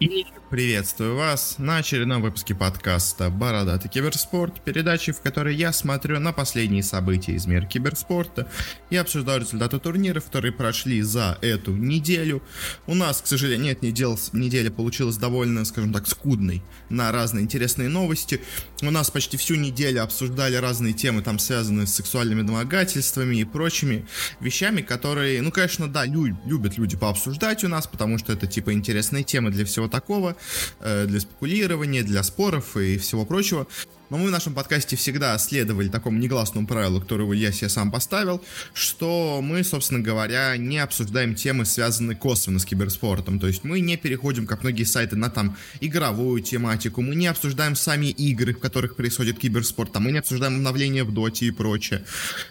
[0.00, 6.32] И приветствую вас на очередном выпуске подкаста «Бородатый киберспорт», передачи, в которой я смотрю на
[6.32, 8.48] последние события из мира киберспорта
[8.90, 12.44] и обсуждаю результаты турниров, которые прошли за эту неделю.
[12.86, 17.88] У нас, к сожалению, нет, недел, неделя получилась довольно, скажем так, скудной на разные интересные
[17.88, 18.40] новости.
[18.82, 24.06] У нас почти всю неделю обсуждали разные темы, там связанные с сексуальными домогательствами и прочими
[24.38, 28.72] вещами, которые, ну, конечно, да, лю- любят люди пообсуждать у нас, потому что это, типа,
[28.72, 30.36] интересные темы для всего такого,
[30.80, 33.66] э, для спекулирования, для споров и всего прочего.
[34.10, 38.42] Но мы в нашем подкасте всегда следовали такому негласному правилу, которого я себе сам поставил,
[38.72, 43.38] что мы, собственно говоря, не обсуждаем темы, связанные косвенно с киберспортом.
[43.38, 47.76] То есть мы не переходим, как многие сайты, на там игровую тематику, мы не обсуждаем
[47.76, 52.04] сами игры, в которых происходит киберспорт, там, мы не обсуждаем обновления в доте и прочее.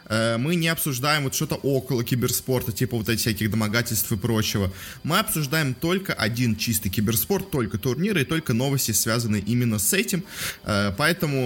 [0.06, 4.72] Э, мы не обсуждаем вот что-то около киберспорта, типа вот этих всяких домогательств и прочего.
[5.04, 10.24] Мы обсуждаем только один чистый киберспорт, только турниры и только новости, связанные именно с этим.
[10.64, 10.92] Э,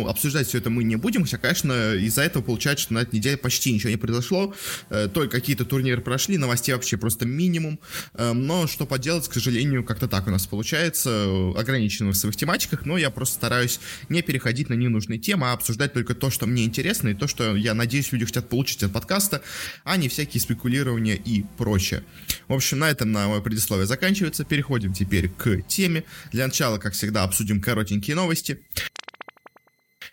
[0.01, 3.15] поэтому обсуждать все это мы не будем, хотя, конечно, из-за этого получается, что на этой
[3.15, 4.53] неделе почти ничего не произошло,
[4.89, 7.79] э, только какие-то турниры прошли, новостей вообще просто минимум,
[8.13, 12.35] э, но что поделать, к сожалению, как-то так у нас получается, э, ограничено в своих
[12.35, 13.79] тематиках, но я просто стараюсь
[14.09, 17.55] не переходить на ненужные темы, а обсуждать только то, что мне интересно, и то, что,
[17.55, 19.41] я надеюсь, люди хотят получить от подкаста,
[19.83, 22.03] а не всякие спекулирования и прочее.
[22.47, 26.03] В общем, на этом на мое предисловие заканчивается, переходим теперь к теме.
[26.31, 28.59] Для начала, как всегда, обсудим коротенькие новости.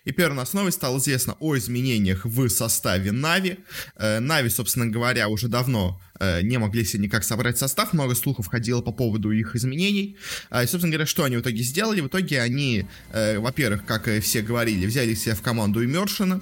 [0.09, 3.59] И первой новость стало известно о изменениях в составе Нави.
[3.99, 8.81] Нави, собственно говоря, уже давно э, не могли себе никак собрать состав, много слухов ходило
[8.81, 10.17] по поводу их изменений.
[10.51, 12.01] И, собственно говоря, что они в итоге сделали?
[12.01, 16.41] В итоге они, э, во-первых, как все говорили, взяли себе в команду Имершина,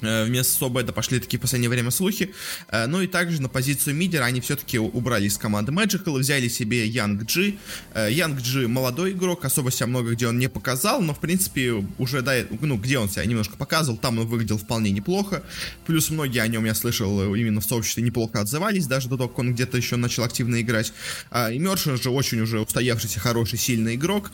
[0.00, 2.32] Вместо Собеда пошли такие в последнее время слухи.
[2.86, 6.86] Ну и также на позицию мидера они все-таки убрали из команды Magical и взяли себе
[6.86, 7.56] Янг Джи.
[7.94, 12.22] Янг Джи молодой игрок, особо себя много где он не показал, но в принципе уже
[12.22, 15.42] до ну где он себя немножко показывал, там он выглядел вполне неплохо.
[15.86, 19.38] Плюс многие о нем, я слышал, именно в сообществе неплохо отзывались, даже до того, как
[19.38, 20.92] он где-то еще начал активно играть.
[21.52, 24.30] И Мершин же очень уже устоявшийся, хороший, сильный игрок.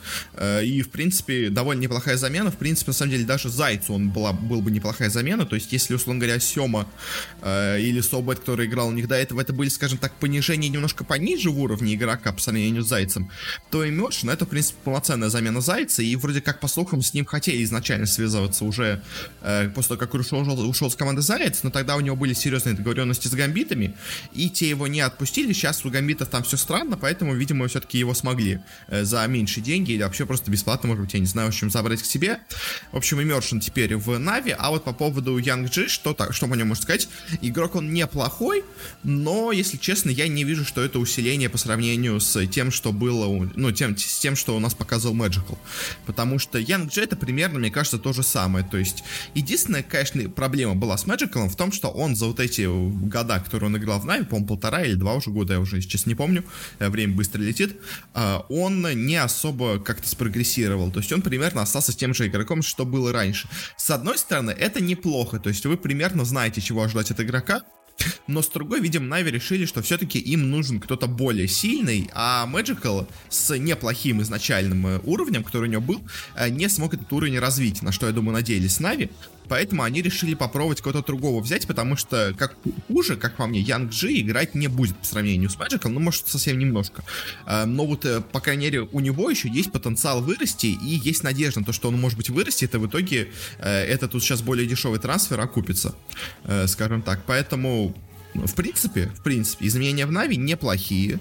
[0.63, 2.51] И в принципе довольно неплохая замена.
[2.51, 5.45] В принципе, на самом деле даже Зайцу он была, был бы неплохая замена.
[5.45, 6.87] То есть, если, условно говоря, Сема
[7.41, 11.03] э, или Собет, который играл у них до этого, это были, скажем так, понижение немножко
[11.03, 13.31] пониже в уровне игрока по сравнению с Зайцем,
[13.69, 17.13] то и Мершин это, в принципе, полноценная замена Зайца, и вроде как, по слухам, с
[17.13, 19.01] ним хотели изначально связываться уже
[19.41, 22.75] э, после того, как ушел, ушел с команды Заяц, но тогда у него были серьезные
[22.75, 23.95] договоренности с Гамбитами,
[24.33, 28.13] и те его не отпустили, сейчас у Гамбитов там все странно, поэтому, видимо, все-таки его
[28.13, 31.49] смогли э, за меньшие деньги или вообще просто бесплатно, может быть, я не знаю, в
[31.49, 32.39] общем, забрать к себе.
[32.91, 36.47] В общем, Immersion теперь в NaVi, а вот по поводу Young G, что, так, что
[36.47, 37.07] по нему можно сказать?
[37.41, 38.65] Игрок он неплохой,
[39.03, 43.49] но, если честно, я не вижу, что это усиление по сравнению с тем, что было,
[43.55, 45.57] ну, тем, с тем, что у нас показывал Magical.
[46.05, 48.65] Потому что Young G это примерно, мне кажется, то же самое.
[48.69, 52.67] То есть, единственная, конечно, проблема была с Magical в том, что он за вот эти
[53.07, 56.05] года, которые он играл в NaVi, по-моему, полтора или два уже года, я уже сейчас
[56.05, 56.43] не помню,
[56.79, 57.77] время быстро летит,
[58.49, 60.91] он не особо как-то спрогрессировал.
[60.91, 63.47] То есть, он примерно остался тем же игроком, что было раньше.
[63.77, 67.63] С одной стороны, это неплохо, то есть, вы примерно знаете, чего ожидать от игрока,
[68.27, 73.07] но с другой, видимо, Нави решили, что все-таки им нужен кто-то более сильный, а Magical
[73.29, 76.01] с неплохим изначальным уровнем, который у него был,
[76.49, 79.09] не смог этот уровень развить, на что, я думаю, надеялись Нави.
[79.49, 82.55] Поэтому они решили попробовать кого-то другого взять, потому что, как
[82.87, 86.27] хуже, как по мне, Янг Джи играть не будет по сравнению с Magical, ну, может,
[86.27, 87.03] совсем немножко.
[87.65, 91.65] Но вот, по крайней мере, у него еще есть потенциал вырасти, и есть надежда на
[91.65, 95.39] то, что он, может быть, вырастет, и в итоге это тут сейчас более дешевый трансфер
[95.39, 95.95] окупится,
[96.67, 97.23] скажем так.
[97.25, 97.95] Поэтому
[98.33, 101.19] в принципе, в принципе, изменения в Нави неплохие.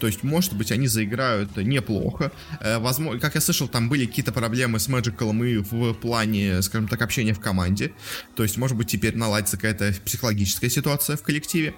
[0.00, 2.32] То есть, может быть, они заиграют неплохо.
[2.60, 7.02] Возможно, как я слышал, там были какие-то проблемы с Magical и в плане, скажем так,
[7.02, 7.92] общения в команде.
[8.34, 11.74] То есть, может быть, теперь наладится какая-то психологическая ситуация в коллективе.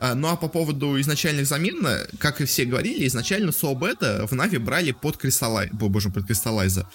[0.00, 1.86] Ну а по поводу изначальных замен,
[2.18, 5.68] как и все говорили, изначально Соубета в Нави брали под Кристаллай...
[5.72, 6.88] Боже, под Кристаллайза.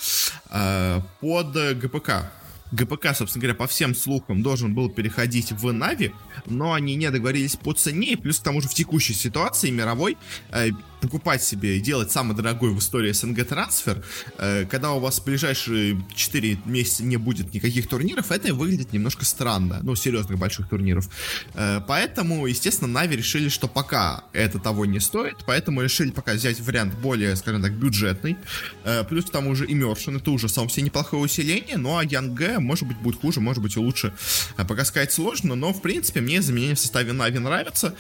[1.22, 2.32] Под ГПК.
[2.72, 6.14] ГПК, собственно говоря, по всем слухам должен был переходить в Нави,
[6.46, 10.18] но они не договорились по цене, и плюс к тому же в текущей ситуации мировой
[10.52, 10.70] э,
[11.00, 14.04] покупать себе и делать самый дорогой в истории СНГ трансфер,
[14.38, 19.26] э, когда у вас в ближайшие 4 месяца не будет никаких турниров, это выглядит немножко
[19.26, 21.10] странно, ну, серьезных больших турниров.
[21.54, 26.60] Э, поэтому, естественно, Нави решили, что пока это того не стоит, поэтому решили пока взять
[26.60, 28.38] вариант более, скажем так, бюджетный,
[28.84, 32.38] э, плюс к тому же Immersion, это уже сам себе неплохое усиление, ну, а Янг
[32.60, 34.14] может быть, будет хуже, может быть, и лучше.
[34.56, 37.96] Пока сказать сложно, но, в принципе, мне изменения в составе Нави нравятся.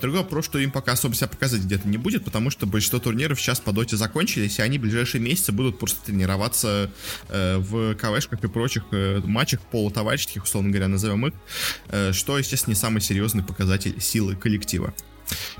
[0.00, 3.38] Другой вопрос, что им пока особо себя показать где-то не будет, потому что большинство турниров
[3.38, 6.90] сейчас по доте закончились, и они в ближайшие месяцы будут просто тренироваться
[7.28, 11.34] э, в КВшках и прочих э, матчах полутоварищеских, условно говоря, назовем их,
[11.88, 14.94] э, что, естественно, не самый серьезный показатель силы коллектива.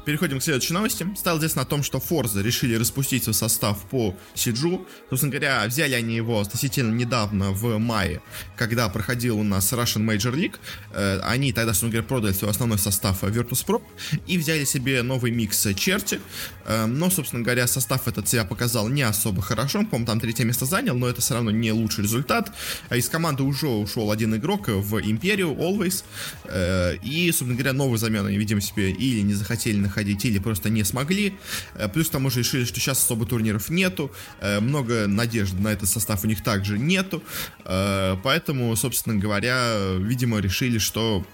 [0.05, 1.07] Переходим к следующей новости.
[1.17, 4.87] Стало известно о том, что Forza решили распустить свой состав по Сиджу.
[5.11, 8.21] Собственно говоря, взяли они его относительно недавно, в мае,
[8.57, 10.57] когда проходил у нас Russian Major League.
[10.93, 13.83] Э, они тогда, собственно говоря, продали свой основной состав Virtus.pro
[14.27, 16.21] и взяли себе новый микс Черти.
[16.67, 19.81] Э, но, собственно говоря, состав этот себя показал не особо хорошо.
[19.85, 22.53] По-моему, там третье место занял, но это все равно не лучший результат.
[22.89, 26.05] А из команды уже ушел один игрок в Империю, Always.
[26.45, 30.39] Э, и, собственно говоря, новую замену они, видимо, себе или не захотели хотели находить или
[30.41, 31.35] просто не смогли.
[31.75, 34.11] Э, плюс к тому же решили, что сейчас особо турниров нету.
[34.41, 37.23] Э, много надежд на этот состав у них также нету.
[37.65, 41.25] Э, поэтому, собственно говоря, видимо, решили, что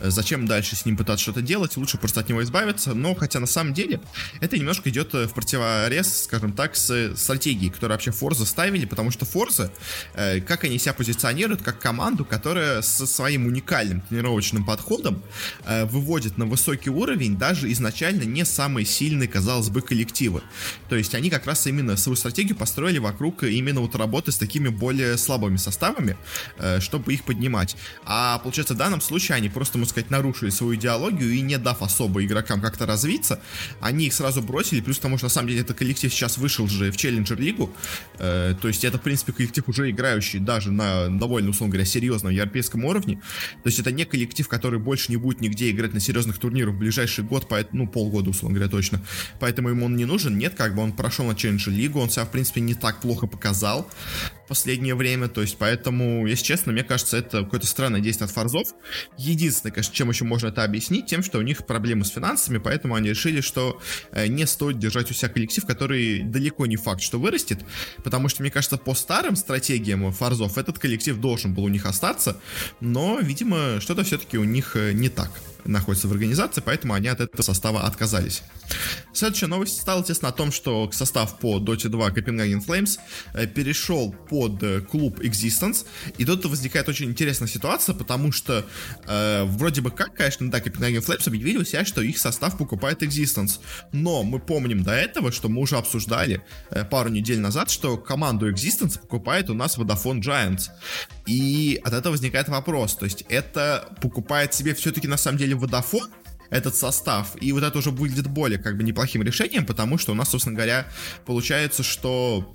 [0.00, 3.46] зачем дальше с ним пытаться что-то делать, лучше просто от него избавиться, но хотя на
[3.46, 4.00] самом деле
[4.40, 9.10] это немножко идет э, в противорез, скажем так, с стратегией, которую вообще Forza ставили, потому
[9.10, 9.26] что
[10.14, 15.22] э, как они себя позиционируют, как команду, которая со своим уникальным тренировочным подходом
[15.66, 20.42] выводит на высокий уровень даже изначально не самые сильные, казалось бы, коллективы.
[20.88, 24.68] То есть они как раз именно свою стратегию построили вокруг именно вот работы с такими
[24.68, 26.16] более слабыми составами,
[26.80, 27.76] чтобы их поднимать.
[28.04, 31.80] А получается в данном случае они просто, можно сказать, нарушили свою идеологию и не дав
[31.80, 33.40] особо игрокам как-то развиться,
[33.80, 36.68] они их сразу бросили, плюс к тому, что на самом деле этот коллектив сейчас вышел
[36.68, 37.72] же в Челленджер Лигу,
[38.18, 42.32] э, то есть это, в принципе, коллектив уже играющий даже на довольно, условно говоря, серьезном
[42.32, 43.18] европейском уровне,
[43.62, 46.78] то есть это не коллектив, который больше не будет нигде играть на серьезных турнирах в
[46.78, 49.00] ближайший год, поэтому, ну, полгода, условно говоря, точно,
[49.40, 52.26] поэтому ему он не нужен, нет, как бы он прошел на Челленджер Лигу, он себя,
[52.26, 53.88] в принципе, не так плохо показал,
[54.46, 58.68] последнее время, то есть поэтому, если честно, мне кажется, это какое-то странное действие от Фарзов.
[59.46, 63.10] Единственное, чем еще можно это объяснить, тем, что у них проблемы с финансами, поэтому они
[63.10, 67.64] решили, что э, не стоит держать у себя коллектив, который далеко не факт, что вырастет,
[68.02, 72.40] потому что, мне кажется, по старым стратегиям Фарзов этот коллектив должен был у них остаться,
[72.80, 75.30] но, видимо, что-то все-таки у них э, не так
[75.64, 78.42] находится в организации, поэтому они от этого состава отказались.
[79.12, 82.98] Следующая новость стала, естественно, о том, что состав по Dota 2 Copenhagen Flames
[83.34, 85.86] э, перешел под э, клуб Existence,
[86.18, 88.64] и тут возникает очень интересная ситуация, потому что
[89.06, 93.02] э, вроде бы как, конечно, да, Copenhagen Flames объявили у себя, что их состав покупает
[93.02, 93.60] Existence,
[93.92, 98.50] но мы помним до этого, что мы уже обсуждали э, пару недель назад, что команду
[98.50, 100.70] Existence покупает у нас Vodafone Giants,
[101.26, 106.10] и от этого возникает вопрос, то есть это покупает себе все-таки на самом деле Vodafone,
[106.50, 107.36] этот состав.
[107.40, 110.54] И вот это уже выглядит более как бы неплохим решением, потому что у нас, собственно
[110.54, 110.86] говоря,
[111.24, 112.52] получается, что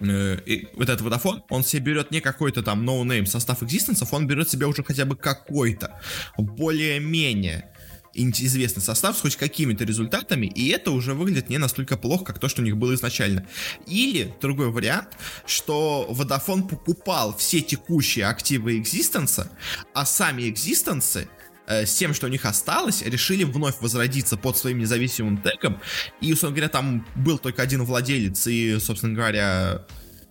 [0.00, 4.26] э, и вот этот Vodafone, он себе берет не какой-то там no-name состав экзистенсов, он
[4.26, 6.00] берет себе уже хотя бы какой-то
[6.36, 7.70] более-менее
[8.14, 12.48] известный состав с хоть какими-то результатами, и это уже выглядит не настолько плохо, как то,
[12.48, 13.46] что у них было изначально.
[13.86, 15.16] Или другой вариант,
[15.46, 19.50] что Vodafone покупал все текущие активы экзистенса,
[19.94, 21.28] а сами экзистенсы
[21.66, 25.80] с тем, что у них осталось, решили вновь возродиться под своим независимым тегом.
[26.20, 29.86] И, собственно говоря, там был только один владелец, и, собственно говоря,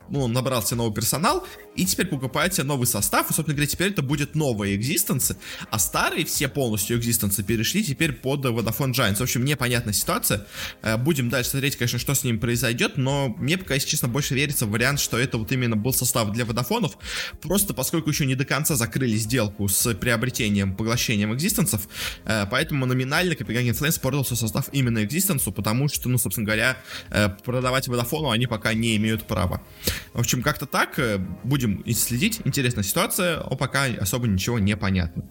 [0.09, 4.01] ну, он набрал новый персонал, и теперь покупаете новый состав, и, собственно говоря, теперь это
[4.01, 5.37] будет новые экзистенсы,
[5.69, 9.15] а старые все полностью экзистенсы перешли теперь под Vodafone Giants.
[9.15, 10.45] В общем, непонятная ситуация.
[10.81, 14.35] Э, будем дальше смотреть, конечно, что с ним произойдет, но мне пока, если честно, больше
[14.35, 16.97] верится в вариант, что это вот именно был состав для Водофонов,
[17.41, 21.87] просто поскольку еще не до конца закрыли сделку с приобретением, поглощением экзистенсов,
[22.25, 26.77] э, поэтому номинально Copenhagen Flames продал свой состав именно экзистенсу, потому что, ну, собственно говоря,
[27.11, 29.61] э, продавать Водофону они пока не имеют права.
[30.13, 30.99] В общем, как-то так,
[31.43, 32.41] будем будем следить.
[32.45, 35.23] Интересная ситуация, а пока особо ничего не понятно.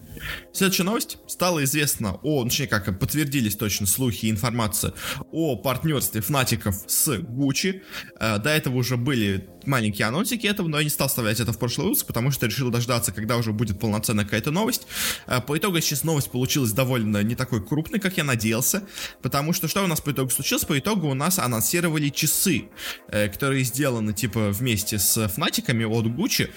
[0.53, 1.17] Следующая новость.
[1.27, 4.93] Стало известно о, ну, точнее как, подтвердились точно слухи и информация
[5.31, 7.81] о партнерстве фнатиков с Gucci.
[8.19, 11.59] Э, до этого уже были маленькие анонсики этого, но я не стал вставлять это в
[11.59, 14.87] прошлый выпуск, потому что решил дождаться, когда уже будет полноценная какая-то новость.
[15.27, 18.83] Э, по итогу сейчас новость получилась довольно не такой крупной, как я надеялся,
[19.21, 20.65] потому что что у нас по итогу случилось?
[20.65, 22.69] По итогу у нас анонсировали часы,
[23.07, 26.49] э, которые сделаны типа вместе с фнатиками от Gucci,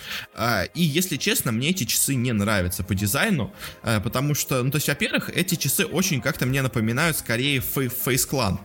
[0.75, 3.52] и если честно, мне эти часы не нравятся по дизайну,
[3.83, 8.28] Э, потому что, ну, то есть, во-первых, эти часы очень как-то мне напоминают скорее Face
[8.28, 8.59] Clan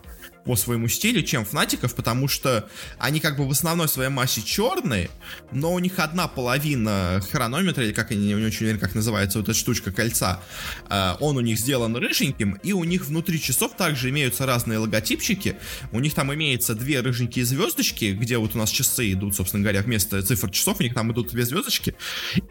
[0.49, 5.11] по своему стилю, чем Фнатиков, потому что они как бы в основной своей массе черные,
[5.51, 9.47] но у них одна половина хронометра, или как они, не очень уверен, как называется вот
[9.47, 10.41] эта штучка кольца,
[10.89, 15.55] э, он у них сделан рыженьким, и у них внутри часов также имеются разные логотипчики,
[15.91, 19.83] у них там имеется две рыженькие звездочки, где вот у нас часы идут, собственно говоря,
[19.83, 21.93] вместо цифр часов, у них там идут две звездочки,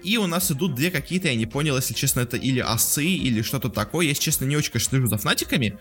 [0.05, 3.43] и у нас идут две какие-то, я не понял, если честно, это или осы, или
[3.43, 5.77] что-то такое, я, если честно, не очень, конечно, слежу за Фнатиками,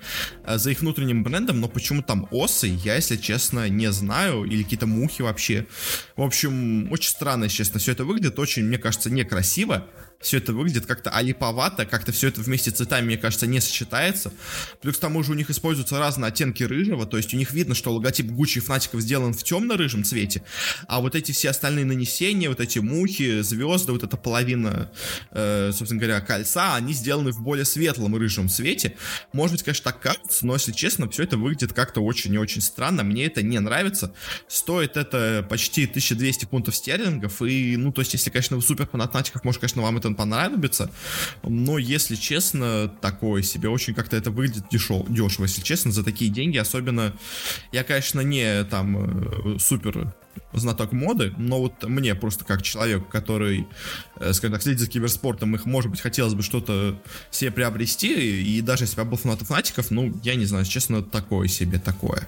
[0.45, 4.63] э, за их внутренним брендом, но почему там осы, я, если честно, не знаю, или
[4.63, 5.67] какие-то мухи вообще.
[6.15, 9.87] В общем, очень странно, честно, все это выглядит, очень, мне кажется, некрасиво
[10.19, 14.31] все это выглядит как-то алиповато, как-то все это вместе цветами, мне кажется, не сочетается.
[14.81, 17.75] Плюс к тому же у них используются разные оттенки рыжего, то есть у них видно,
[17.75, 20.43] что логотип Гуччи и Фнатиков сделан в темно-рыжем цвете,
[20.87, 24.91] а вот эти все остальные нанесения, вот эти мухи, звезды, вот эта половина,
[25.31, 28.95] э, собственно говоря, кольца, они сделаны в более светлом рыжем цвете.
[29.33, 32.61] Может быть, конечно, так кажется, но, если честно, все это выглядит как-то очень и очень
[32.61, 34.13] странно, мне это не нравится.
[34.47, 39.11] Стоит это почти 1200 фунтов стерлингов, и, ну, то есть, если, конечно, вы супер фанат
[39.11, 40.91] Фнатиков, может, конечно, вам это это понравится,
[41.43, 46.31] но, если честно, такое себе, очень как-то это выглядит дешево, дешево, если честно, за такие
[46.31, 47.13] деньги, особенно,
[47.71, 50.13] я, конечно, не там э, супер
[50.53, 53.67] знаток моды, но вот мне просто как человек, который,
[54.19, 56.99] э, скажем так, следит за киберспортом, их, может быть, хотелось бы что-то
[57.31, 61.03] себе приобрести, и даже если бы я был фанатом фанатиков, ну, я не знаю, честно,
[61.03, 62.27] такое себе, такое.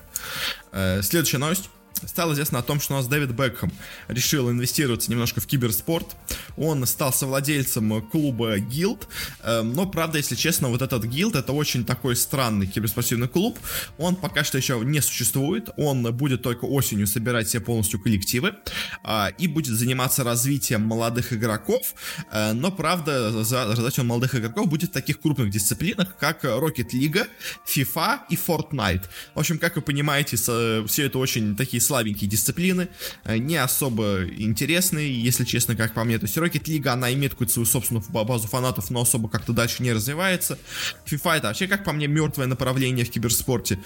[0.72, 1.70] Э, следующая новость
[2.06, 3.72] стало известно о том, что у нас Дэвид Бекхэм
[4.08, 6.16] решил инвестироваться немножко в киберспорт.
[6.58, 9.08] Он стал совладельцем клуба Guild,
[9.44, 13.58] эм, но, правда, если честно, вот этот Guild это очень такой странный киберспортивный клуб.
[13.98, 18.56] Он пока что еще не существует, он будет только осенью собирать себе полностью коллективы
[19.04, 21.94] а, и будет заниматься развитием молодых игроков,
[22.32, 27.28] э, но, правда, за развитием молодых игроков будет в таких крупных дисциплинах, как Rocket League,
[27.68, 29.04] FIFA и Fortnite.
[29.36, 32.88] В общем, как вы понимаете, все это очень такие слабенькие дисциплины,
[33.24, 36.20] э, не особо интересные, если честно, как по мне.
[36.20, 39.82] То есть Rocket League, она имеет какую-то свою собственную базу фанатов, но особо как-то дальше
[39.82, 40.60] не развивается.
[41.10, 43.80] FIFA это вообще, как по мне, мертвое направление в киберспорте.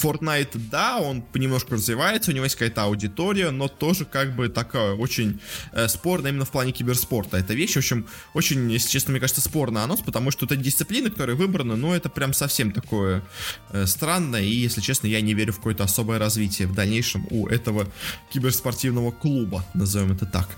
[0.00, 4.94] Fortnite, да, он понемножку развивается, у него есть какая-то аудитория, но тоже как бы такая
[4.94, 5.40] очень
[5.72, 7.36] э, спорная именно в плане киберспорта.
[7.36, 11.10] Это вещь, в общем, очень, если честно, мне кажется, спорный анонс, потому что это дисциплины,
[11.10, 13.22] которые выбраны, ну, это прям совсем такое
[13.70, 17.48] э, странное, и, если честно, я не верю в какое-то особое развитие в дальнейшем у
[17.48, 17.86] этого
[18.32, 20.48] киберспортивного клуба, назовем это так.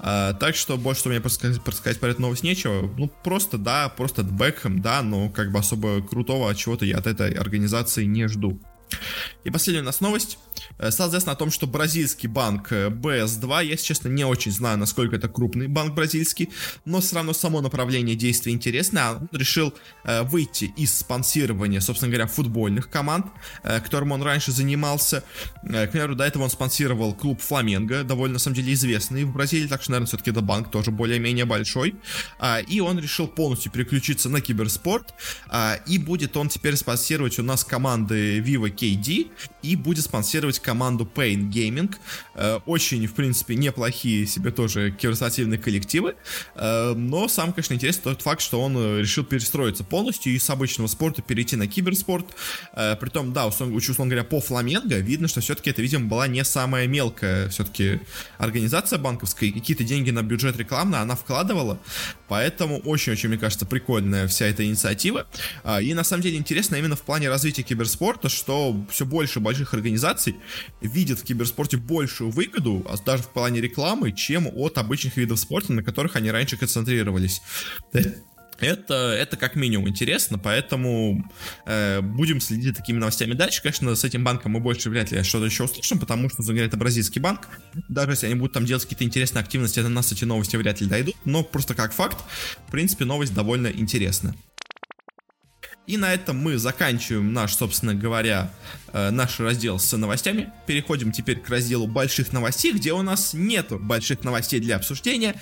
[0.00, 2.90] Э, так что больше, что мне просто сказать, про эту новость нечего.
[2.96, 7.32] Ну, просто, да, просто Бекхэм, да, но как бы особо крутого чего-то я от этой
[7.32, 8.60] организации не жду.
[9.44, 10.38] И последняя у нас новость.
[10.78, 14.52] Э, стало известно о том, что бразильский банк BS2, э, я, если честно, не очень
[14.52, 16.50] знаю, насколько это крупный банк бразильский,
[16.84, 19.12] но все равно само направление действия интересное.
[19.12, 23.26] Он решил э, выйти из спонсирования, собственно говоря, футбольных команд,
[23.62, 25.24] которым он раньше занимался.
[25.62, 29.66] К примеру, до этого он спонсировал клуб Фламенго, довольно, на самом деле, известный в Бразилии,
[29.66, 31.96] так что, наверное, все-таки это банк тоже более-менее большой.
[32.68, 35.14] И он решил полностью переключиться на киберспорт,
[35.86, 39.30] и будет он теперь спонсировать у нас команды Viva KD
[39.62, 41.94] и будет спонсировать команду Pain Gaming.
[42.34, 46.14] Э, очень, в принципе, неплохие себе тоже киберспортивные коллективы.
[46.54, 50.48] Э, но сам, конечно, интересен тот факт, что он э, решил перестроиться полностью и с
[50.50, 52.26] обычного спорта перейти на киберспорт.
[53.00, 56.86] Притом, да, условно, условно говоря, по Фламенго видно, что все-таки это, видимо, была не самая
[56.86, 58.00] мелкая все-таки
[58.38, 59.52] организация банковская.
[59.52, 61.78] Какие-то деньги на бюджет рекламный она вкладывала.
[62.28, 65.26] Поэтому очень-очень, мне кажется, прикольная вся эта инициатива.
[65.80, 70.36] И на самом деле интересно именно в плане развития киберспорта, что все больше больших организаций
[70.80, 75.72] видят в киберспорте большую выгоду, а даже в плане рекламы, чем от обычных видов спорта,
[75.72, 77.40] на которых они раньше концентрировались.
[78.60, 81.24] Это, это как минимум интересно, поэтому
[81.64, 83.62] э, будем следить за такими новостями дальше.
[83.62, 86.76] Конечно, с этим банком мы больше вряд ли что-то еще услышим, потому что, говоря, это
[86.76, 87.48] бразильский банк.
[87.88, 90.88] Даже если они будут там делать какие-то интересные активности, до нас эти новости вряд ли
[90.88, 91.14] дойдут.
[91.24, 92.18] Но просто как факт,
[92.66, 94.34] в принципе, новость довольно интересная.
[95.88, 98.50] И на этом мы заканчиваем наш, собственно говоря,
[98.92, 100.52] э, наш раздел с новостями.
[100.66, 105.34] Переходим теперь к разделу больших новостей, где у нас нет больших новостей для обсуждения.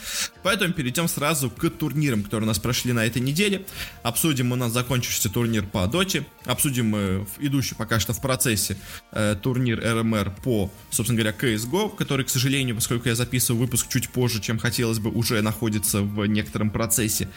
[0.44, 3.66] Поэтому перейдем сразу к турнирам, которые у нас прошли на этой неделе.
[4.04, 6.24] Обсудим у нас закончившийся турнир по Доте.
[6.44, 8.76] Обсудим э, идущий пока что в процессе
[9.10, 14.10] э, турнир РМР по, собственно говоря, CSGO, который, к сожалению, поскольку я записываю выпуск чуть
[14.10, 17.28] позже, чем хотелось бы, уже находится в некотором процессе.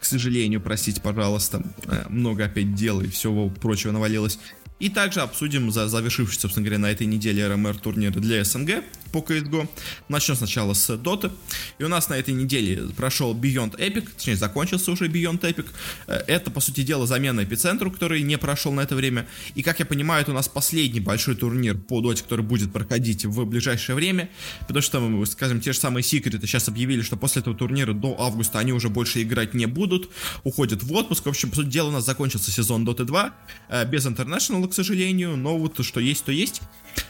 [0.00, 4.38] К сожалению, простите, пожалуйста, э, много опять дел и всего прочего навалилось.
[4.80, 9.18] И также обсудим за завершивший, собственно говоря, на этой неделе РМР турнир для СНГ по
[9.18, 9.68] CSGO.
[10.08, 11.30] Начнем сначала с Dota.
[11.78, 15.66] И у нас на этой неделе прошел Beyond Epic, точнее закончился уже Beyond Epic.
[16.08, 19.28] Э, это, по сути дела, замена эпицентру, который не прошел на это время.
[19.54, 23.24] И, как я понимаю, это у нас последний большой турнир по Dota, который будет проходить
[23.24, 24.28] в ближайшее время.
[24.62, 28.58] Потому что, скажем, те же самые секреты сейчас объявили, что после этого турнира до августа
[28.58, 30.10] они уже больше играть не будут,
[30.42, 31.26] уходят в отпуск.
[31.26, 33.34] В общем, по сути дела, у нас закончился сезон Dota 2
[33.68, 36.62] э, без International к сожалению, но вот что есть, то есть.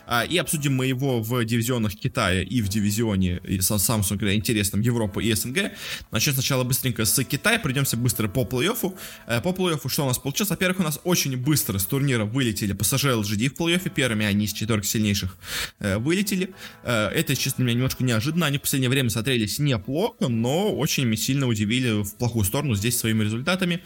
[0.06, 5.32] А, и обсудим мы его в дивизионах Китая и в дивизионе Samsung, интересном Европы и
[5.32, 5.72] СНГ.
[6.10, 8.96] Начнем сначала быстренько с Китая, пройдемся быстро по плей-оффу.
[9.26, 10.50] Э, по плей-оффу что у нас получилось?
[10.50, 14.52] Во-первых, у нас очень быстро с турнира вылетели PSG LGD в плей-оффе, первыми они из
[14.52, 15.36] четверки сильнейших
[15.80, 16.50] э, вылетели.
[16.82, 21.46] Э, это, честно, меня немножко неожиданно, они в последнее время смотрелись неплохо, но очень сильно
[21.46, 23.80] удивили в плохую сторону здесь своими результатами.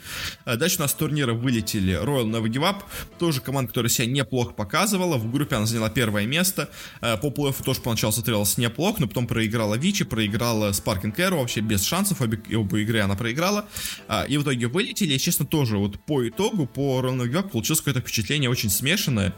[0.45, 2.83] Дальше у нас с турнира вылетели Royal Up,
[3.19, 6.71] тоже команда, которая себя неплохо показывала, в группе она заняла первое место.
[7.01, 11.61] Э, по плей-оффу тоже поначалу смотрелась неплохо, но потом проиграла Вичи, проиграла Спаркинг Эру, вообще
[11.61, 13.67] без шансов, обе, обе игры она проиграла.
[14.07, 17.81] А, и в итоге вылетели, и, честно, тоже вот по итогу, по Рональду Гак получилось
[17.81, 19.35] какое-то впечатление очень смешанное,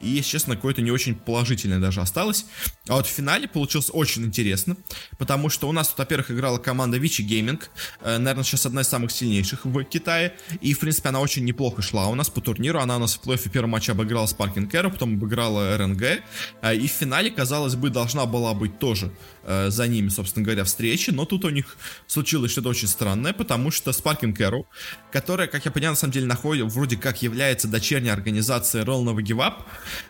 [0.00, 2.46] и, честно, какое-то не очень положительное даже осталось.
[2.88, 4.76] А вот в финале получилось очень интересно,
[5.18, 8.88] потому что у нас тут, во-первых, играла команда Вичи Гейминг, э, наверное, сейчас одна из
[8.88, 12.80] самых сильнейших в Китае, и, в принципе, она очень неплохо шла у нас по турниру,
[12.80, 16.20] она у нас в плей-оффе первого матча обыграла Спаркинг Эру, потом обыграла РНГ,
[16.62, 19.12] Э, и в финале, казалось бы, должна была быть тоже
[19.42, 21.76] э, за ними, собственно говоря, встреча, но тут у них
[22.06, 24.64] случилось что-то очень странное, потому что Sparking Arrow,
[25.12, 29.62] которая, как я понял, на самом деле находит, вроде как является дочерней организацией Give Up,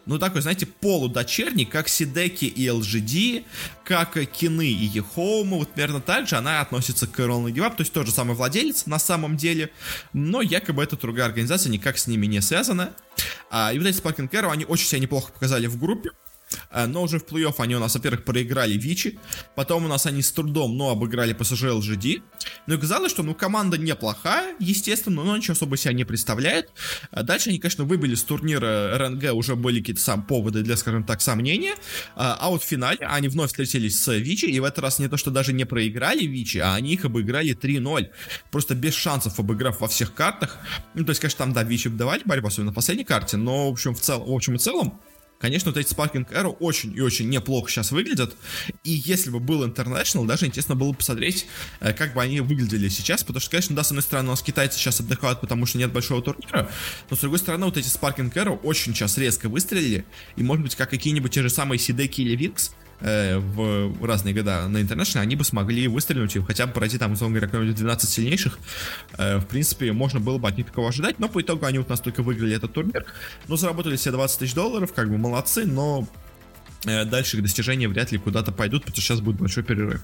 [0.06, 3.44] ну такой, знаете, полудочерний, как Сидеки и LGD,
[3.84, 7.92] как Кины и Ехоума, вот примерно так же она относится к Give Up, то есть
[7.92, 9.70] тот же самый владелец на самом деле,
[10.12, 12.92] но якобы эта другая организация никак с ними не связана.
[13.50, 16.10] А, эти Sparking Arrow, они очень себя неплохо показали в группе,
[16.86, 19.18] но уже в плей-офф они у нас, во-первых, проиграли Вичи,
[19.54, 22.22] потом у нас они с трудом, но обыграли LGD.
[22.66, 26.70] Ну и казалось, что ну команда неплохая, естественно, но ничего особо себя не представляет.
[27.12, 31.04] Э, дальше они, конечно, выбили с турнира РНГ, уже были какие-то сам поводы для, скажем
[31.04, 31.72] так, сомнения.
[31.72, 31.76] Э,
[32.16, 35.16] а вот в финале они вновь встретились с Вичи, и в этот раз не то,
[35.16, 38.08] что даже не проиграли Вичи, а они их обыграли 3-0.
[38.50, 40.58] Просто без шансов обыграв во всех картах.
[40.94, 43.72] Ну, то есть, конечно, там, да, Вичи давали борьбу, особенно на последней карте, но, в
[43.72, 45.00] общем, в, цел, в общем и целом,
[45.40, 48.36] Конечно, вот эти Sparking Arrow очень и очень неплохо сейчас выглядят.
[48.84, 51.46] И если бы был International, даже интересно было бы посмотреть,
[51.80, 53.24] э, как бы они выглядели сейчас.
[53.24, 55.92] Потому что, конечно, да, с одной стороны, у нас китайцы сейчас отдыхают, потому что нет
[55.92, 56.70] большого турнира.
[57.08, 60.04] Но с другой стороны, вот эти Sparking Arrow очень сейчас резко выстрелили.
[60.36, 64.66] И, может быть, как какие-нибудь те же самые Сидеки или Винкс, э, в разные года
[64.68, 68.08] на International, они бы смогли выстрелить и хотя бы пройти там, условно говоря, какой-нибудь 12
[68.08, 68.58] сильнейших.
[69.18, 71.88] Э, в принципе, можно было бы от них такого ожидать, но по итогу они вот
[71.88, 73.04] настолько выиграли этот турнир.
[73.48, 76.06] Ну, заработали себе 20 тысяч долларов, как бы молодцы, но
[76.84, 80.02] дальше их достижения вряд ли куда-то пойдут, потому что сейчас будет большой перерыв.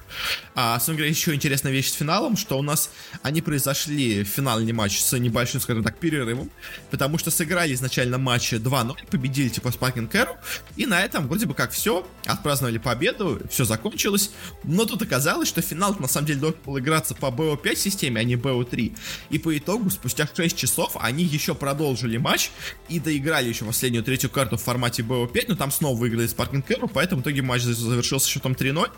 [0.55, 2.91] А, собственно говоря, еще интересная вещь с финалом, что у нас
[3.23, 6.51] они произошли, финальный матч с небольшим, скажем так, перерывом,
[6.91, 10.37] потому что сыграли изначально матч 2-0, победили типа Спаркинг Кэру,
[10.77, 14.31] и на этом вроде бы как все, отпраздновали победу, все закончилось,
[14.65, 18.25] но тут оказалось, что финал на самом деле должен был играться по BO5 системе, а
[18.25, 18.97] не BO3,
[19.31, 22.51] и по итогу, спустя 6 часов, они еще продолжили матч
[22.89, 26.89] и доиграли еще последнюю третью карту в формате BO5, но там снова выиграли Спаркинг Кэру,
[26.89, 28.89] поэтому в итоге матч завершился счетом 3-0, э,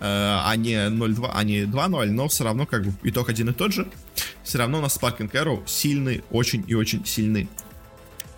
[0.00, 3.72] а не 0-2, а не 2-0, но все равно как бы итог один и тот
[3.72, 3.86] же.
[4.42, 7.48] Все равно у нас Sparking Arrow сильный, очень и очень сильный.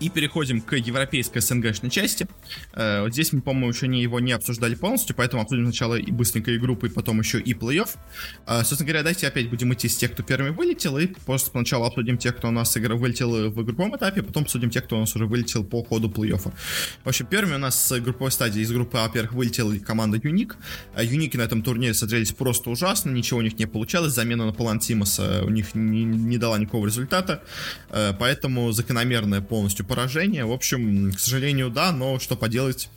[0.03, 2.27] И переходим к европейской СНГшной части.
[2.73, 6.11] Э, вот здесь мы, по-моему, еще не, его не обсуждали полностью, поэтому обсудим сначала и
[6.11, 7.89] быстренько и группы, и потом еще и плей-офф.
[8.45, 11.87] Э, собственно говоря, давайте опять будем идти с тех, кто первыми вылетел, и просто сначала
[11.87, 14.99] обсудим тех, кто у нас игра вылетел в групповом этапе, потом обсудим тех, кто у
[14.99, 16.51] нас уже вылетел по ходу плей-оффа.
[17.05, 20.57] В общем, первыми у нас с групповой стадии из группы, А, во-первых, вылетела команда Юник.
[21.01, 24.79] Юники на этом турнире смотрелись просто ужасно, ничего у них не получалось, замена на Палан
[24.79, 27.41] Тимоса у них не, не дала никакого результата,
[27.89, 30.45] э, поэтому закономерная полностью поражение.
[30.45, 32.89] В общем, к сожалению, да, но что поделать,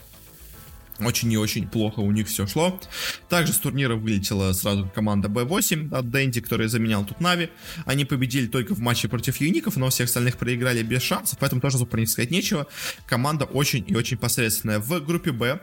[0.99, 2.81] очень и очень плохо у них все шло.
[3.29, 7.51] Также с турнира вылетела сразу команда B8 от Дэнди, который заменял тут Нави.
[7.85, 11.85] Они победили только в матче против Юников, но всех остальных проиграли без шансов, поэтому тоже
[11.85, 12.67] про них сказать нечего.
[13.07, 14.79] Команда очень и очень посредственная.
[14.79, 15.61] В группе Б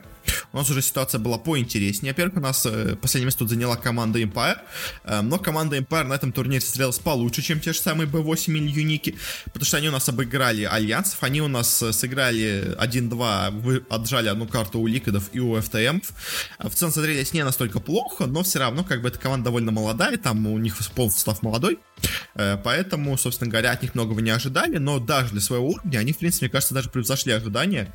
[0.52, 2.12] у нас уже ситуация была поинтереснее.
[2.12, 4.58] Во-первых, у нас э, последнее место тут заняла команда Empire,
[5.04, 8.68] э, но команда Empire на этом турнире смотрелась получше, чем те же самые B8 или
[8.68, 14.28] Юники, потому что они у нас обыграли Альянсов, они у нас э, сыграли 1-2, отжали
[14.28, 16.02] одну карту у Ликвидов и у FTM.
[16.58, 20.16] В целом смотрелись не настолько плохо, но все равно как бы эта команда довольно молодая,
[20.16, 21.78] там у них пол состав молодой,
[22.34, 26.18] поэтому, собственно говоря, от них многого не ожидали, но даже для своего уровня они, в
[26.18, 27.92] принципе, мне кажется, даже превзошли ожидания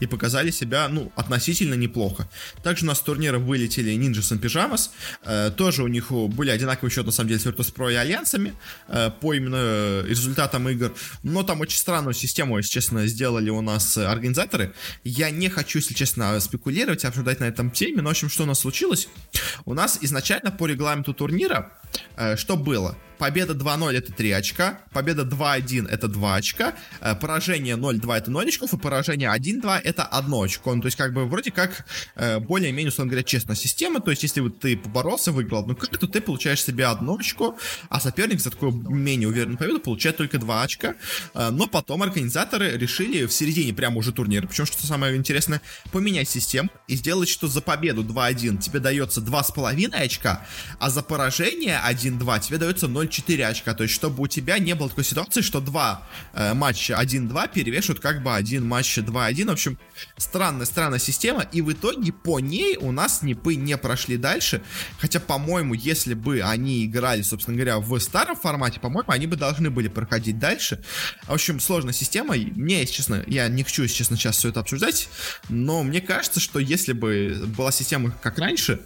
[0.00, 2.28] и показали себя, ну, относительно неплохо.
[2.62, 4.90] Также у нас с турнира вылетели Ninjas and Pyjamas.
[5.24, 8.54] Э, тоже у них были одинаковые счеты, на самом деле, с Virtus.pro и Альянсами
[8.88, 10.92] э, по именно результатам игр.
[11.22, 14.74] Но там очень странную систему, если честно, сделали у нас организаторы.
[15.04, 18.46] Я не хочу, если честно, спекулировать, обсуждать на этом теме, но, в общем, что у
[18.46, 19.08] нас случилось?
[19.64, 21.72] У нас изначально по регламенту турнира,
[22.16, 22.96] э, что было?
[23.18, 28.48] Победа 2-0 это 3 очка, победа 2-1 это 2 очка, э, поражение 0-2 это 0
[28.48, 30.74] очков, и поражение 1-2 это 1 очко.
[30.74, 31.84] Ну, то есть, как бы, вроде как,
[32.16, 36.08] э, более-менее, условно говоря, честная система, то есть, если вот ты поборолся, выиграл одну карту,
[36.08, 37.56] ты получаешь себе одно очко,
[37.88, 40.94] а соперник за такую менее уверенную победу получает только 2 очка.
[41.34, 45.60] Э, но потом организаторы решили в середине прямо уже турнира, причем, что самое интересное,
[45.92, 50.46] поменять систему и сделать, что за победу 2-1 тебе дается 2,5 очка,
[50.78, 53.74] а за поражение 1-2 тебе дается 0,4 очка.
[53.74, 58.00] То есть, чтобы у тебя не было такой ситуации, что два э, матча 1-2 перевешивают
[58.00, 59.46] как бы один матч 2-1.
[59.46, 59.78] В общем,
[60.16, 61.42] странная, странная система.
[61.52, 64.62] И в итоге по ней у нас НИПы не прошли дальше.
[64.98, 69.70] Хотя, по-моему, если бы они играли, собственно говоря, в старом формате, по-моему, они бы должны
[69.70, 70.82] были проходить дальше.
[71.26, 72.34] В общем, сложная система.
[72.34, 75.08] Мне, если честно, я не хочу, если честно, сейчас все это обсуждать,
[75.48, 78.80] но мне кажется, что если бы была система как раньше,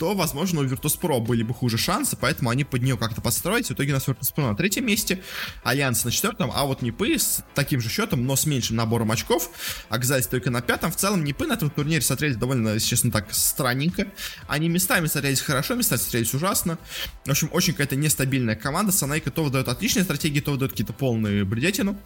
[0.00, 3.68] то, возможно, у Virtus.pro были бы хуже шансы, поэтому они под нее как-то подстроились.
[3.68, 5.22] В итоге у нас Virtus.pro на третьем месте,
[5.62, 9.50] Альянс на четвертом, а вот Нипы с таким же счетом, но с меньшим набором очков,
[9.90, 10.90] оказались только на пятом.
[10.90, 14.06] В целом, Нипы на этом турнире смотрелись довольно, если честно, так странненько.
[14.48, 16.78] Они местами смотрелись хорошо, местами смотрелись ужасно.
[17.26, 18.92] В общем, очень какая-то нестабильная команда.
[18.92, 21.98] Санайка то выдает отличные стратегии, то выдает какие-то полные бредятину.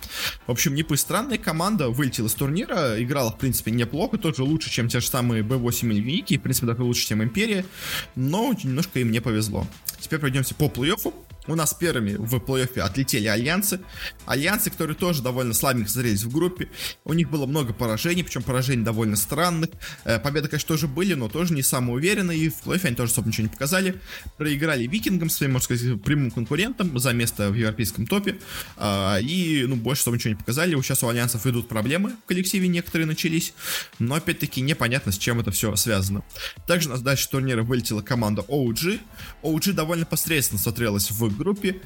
[0.49, 4.89] В общем, Нипы странная команда, вылетела из турнира, играла, в принципе, неплохо, тоже лучше, чем
[4.89, 7.65] те же самые B8 или Вики, в принципе, даже лучше, чем Империя
[8.15, 9.67] но немножко им не повезло.
[10.01, 11.15] Теперь пройдемся по плей-оффу.
[11.47, 13.81] У нас первыми в плей-оффе отлетели альянсы.
[14.25, 16.71] Альянсы, которые тоже довольно слабенько смотрелись в группе.
[17.05, 19.71] У них было много поражений, причем поражений довольно странных.
[20.05, 22.39] Э, победы, конечно, тоже были, но тоже не самые уверенные.
[22.39, 24.01] И в плей-оффе они тоже особо ничего не показали.
[24.39, 28.37] Проиграли викингам, своим, можно сказать, прямым конкурентам за место в европейском топе.
[28.79, 30.81] А, и, ну, больше особо ничего не показали.
[30.81, 33.53] Сейчас у альянсов идут проблемы в коллективе, некоторые начались.
[33.99, 36.25] Но, опять-таки, непонятно, с чем это все связано.
[36.67, 38.99] Также у нас дальше турнира вылетела команда OG.
[39.43, 41.81] OG довольно посредственно смотрелась в группе,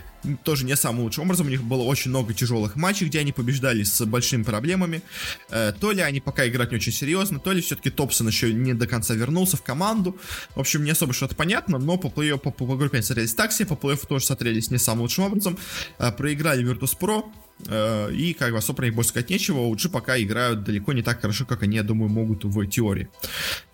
[0.44, 3.82] тоже не самым лучшим образом, у них было очень много тяжелых матчей, где они побеждали
[3.82, 5.02] с большими проблемами,
[5.50, 8.74] э, то ли они пока играют не очень серьезно, то ли все-таки Топсон еще не
[8.74, 10.18] до конца вернулся в команду,
[10.54, 13.52] в общем, не особо что-то понятно, но по, по, по, по группе они смотрелись так
[13.52, 15.58] себе, по плей тоже смотрелись не самым лучшим образом,
[15.98, 17.24] э, проиграли Virtus.pro,
[17.66, 19.58] и как бы особо про них больше сказать нечего.
[19.58, 23.08] OG пока играют далеко не так хорошо, как они, я думаю, могут в теории.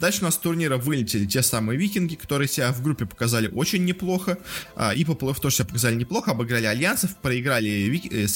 [0.00, 3.84] Дальше у нас с турнира вылетели те самые викинги, которые себя в группе показали очень
[3.84, 4.38] неплохо.
[4.76, 6.32] А, и по плей тоже себя показали неплохо.
[6.32, 8.12] Обыграли альянсов, проиграли вик...
[8.12, 8.26] э.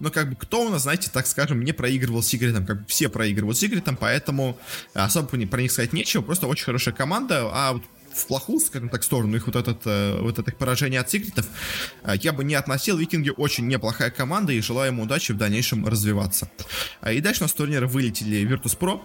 [0.00, 2.66] Но как бы кто у нас, знаете, так скажем, не проигрывал Секретом.
[2.66, 4.58] Как бы все проигрывают Секретом, поэтому
[4.94, 6.22] особо про них сказать нечего.
[6.22, 7.48] Просто очень хорошая команда.
[7.52, 7.82] А вот
[8.14, 11.46] в плохую, скажем так, сторону их вот, этот, э, вот это поражение от секретов
[12.04, 12.96] э, я бы не относил.
[12.98, 16.50] Викинги очень неплохая команда и желаю им удачи в дальнейшем развиваться.
[17.00, 19.00] А, и дальше у нас турнира вылетели Virtus.pro.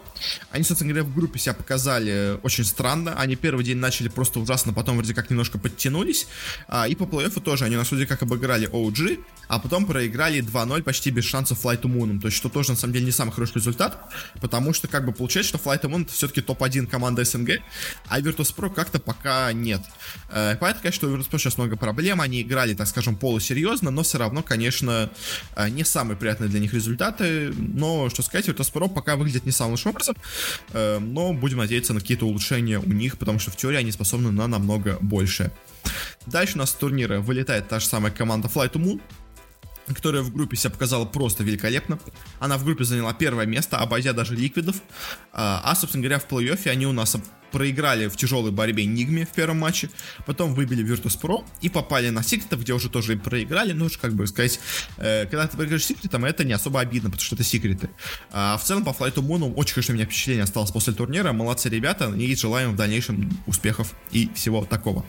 [0.51, 3.15] Они, собственно говоря, в группе себя показали очень странно.
[3.19, 6.27] Они первый день начали просто ужасно, потом вроде как немножко подтянулись.
[6.89, 10.83] И по плей-оффу тоже они у нас вроде как обыграли OG, а потом проиграли 2-0
[10.83, 12.19] почти без шансов Flight to Moon.
[12.19, 13.97] То есть, что тоже на самом деле не самый хороший результат,
[14.41, 17.59] потому что как бы получается, что Flight to Moon это все-таки топ-1 команда СНГ,
[18.07, 19.81] а Virtus.pro как-то это пока нет.
[20.29, 24.17] Э, понятно, конечно, у Virtus.pro сейчас много проблем, они играли, так скажем, полусерьезно, но все
[24.17, 25.09] равно, конечно,
[25.55, 29.71] э, не самые приятные для них результаты, но, что сказать, Virtus.pro пока выглядит не самым
[29.71, 30.15] лучшим образом,
[30.73, 34.31] э, но будем надеяться на какие-то улучшения у них, потому что в теории они способны
[34.31, 35.51] на намного больше.
[36.25, 39.01] Дальше у нас с турнира вылетает та же самая команда Flight to Moon,
[39.93, 41.97] которая в группе себя показала просто великолепно.
[42.39, 44.81] Она в группе заняла первое место, обойдя даже ликвидов.
[45.31, 47.15] А собственно говоря, в плей-оффе они у нас
[47.51, 49.89] проиграли в тяжелой борьбе Нигме в первом матче,
[50.25, 54.59] потом выбили Virtus.pro и попали на Секретов, где уже тоже проиграли, ну, как бы сказать,
[54.97, 57.89] э, когда ты проиграешь Секретом, это не особо обидно, потому что это секреты.
[58.31, 61.69] А в целом по Flight Moon очень хорошо у меня впечатление осталось после турнира, молодцы
[61.69, 65.05] ребята, и желаем в дальнейшем успехов и всего такого.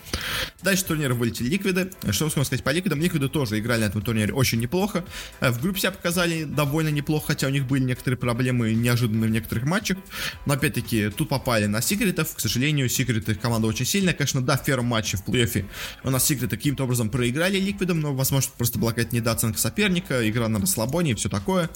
[0.62, 4.32] Дальше турнира вылетели Ликвиды, что можно сказать по Ликвидам, Ликвиды тоже играли на этом турнире
[4.32, 5.04] очень неплохо,
[5.40, 9.32] э, в группе себя показали довольно неплохо, хотя у них были некоторые проблемы неожиданные в
[9.32, 9.98] некоторых матчах,
[10.46, 14.14] но опять-таки тут попали на Секретов, к сожалению, секреты команда очень сильная.
[14.14, 15.66] Конечно, да, в первом матче в плей-оффе
[16.04, 20.48] у нас секреты каким-то образом проиграли ликвидом, но, возможно, просто была какая-то недооценка соперника, игра
[20.48, 21.70] на расслабоне и все такое.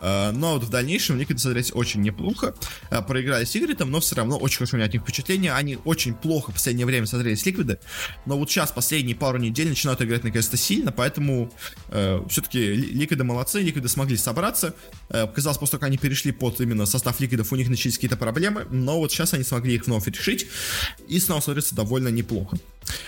[0.00, 2.54] А, но вот в дальнейшем ликвиды смотрелись очень неплохо.
[2.90, 5.52] А, проиграли секретом, но все равно очень хорошо у меня от них впечатление.
[5.52, 7.78] Они очень плохо в последнее время смотрелись ликвиды,
[8.26, 11.52] но вот сейчас, последние пару недель, начинают играть наконец-то сильно, поэтому
[11.88, 14.74] э, все-таки ликвиды молодцы, ликвиды смогли собраться.
[15.10, 18.16] Э, казалось, после того, как они перешли под именно состав ликвидов, у них начались какие-то
[18.16, 20.46] проблемы, но вот сейчас они смогли их вновь решить,
[21.08, 22.58] и снова смотрится довольно неплохо.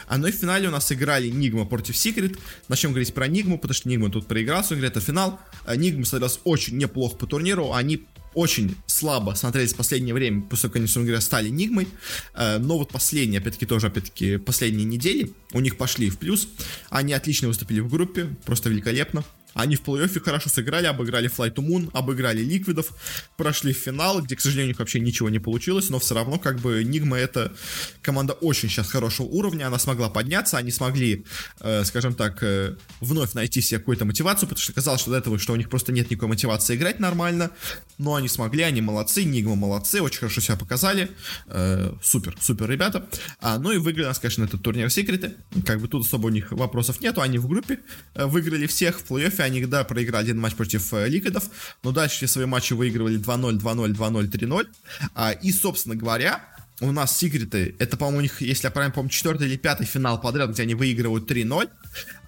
[0.07, 2.33] А ну и в финале у нас играли Нигма против Секрет.
[2.69, 5.39] Начнем говорить про Нигму, потому что Нигма тут проиграл, играет это финал.
[5.75, 10.73] Нигма смотрелся очень неплохо по турниру, они очень слабо смотрелись в последнее время, после того,
[10.75, 11.89] как они, говоря, стали Нигмой.
[12.35, 16.47] Э, но вот последние, опять-таки, тоже, опять-таки, последние недели у них пошли в плюс.
[16.91, 19.25] Они отлично выступили в группе, просто великолепно.
[19.57, 22.93] Они в плей-оффе хорошо сыграли, обыграли Fly to Moon, обыграли Ликвидов,
[23.39, 26.39] прошли в финал, где, к сожалению, у них вообще ничего не получилось, но все равно,
[26.39, 27.55] как бы, Нигма это
[28.03, 31.25] команда очень сейчас хорошего уровня, она смогла подняться, они смогли,
[31.61, 35.39] э, скажем так, э, вновь найти себе какую-то мотивацию, потому что казалось, что до этого,
[35.39, 37.51] что у них просто нет никакой мотивации играть нормально,
[37.97, 41.11] но они смогли, они молодцы, Нигма молодцы, очень хорошо себя показали,
[41.47, 43.09] э, супер, супер ребята,
[43.41, 46.53] а, ну и выиграли нас, конечно, этот турнир Секреты, как бы тут особо у них
[46.53, 47.79] вопросов нету, они в группе
[48.15, 51.45] э, выиграли всех, в плей-оффе они, да, проиграли один матч против э, Ликвидов,
[51.83, 54.67] но дальше все свои матчи выигрывали 2-0, 2-0, 2-0, 3-0.
[55.15, 56.45] А, и, собственно говоря,
[56.81, 60.21] у нас секреты, это, по-моему, у них, если я правильно помню, четвертый или пятый финал
[60.21, 61.71] подряд, где они выигрывают 3-0.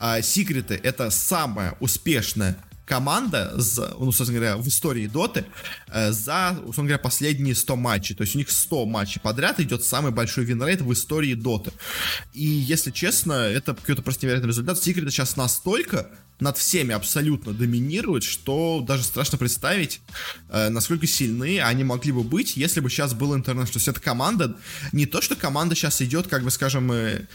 [0.01, 2.57] А, секреты это самая успешная
[2.89, 5.45] команда, за, ну, собственно говоря, в истории Доты
[5.89, 8.15] э, за, собственно говоря, последние 100 матчей.
[8.17, 11.71] То есть у них 100 матчей подряд идет самый большой винрейт в истории Доты.
[12.33, 14.83] И, если честно, это какой-то просто невероятный результат.
[14.83, 20.01] Секреты сейчас настолько над всеми абсолютно доминируют, что даже страшно представить,
[20.49, 23.71] э, насколько сильны они могли бы быть, если бы сейчас был интернет.
[23.71, 24.57] То есть эта команда,
[24.93, 27.27] не то, что команда сейчас идет, как бы скажем, э,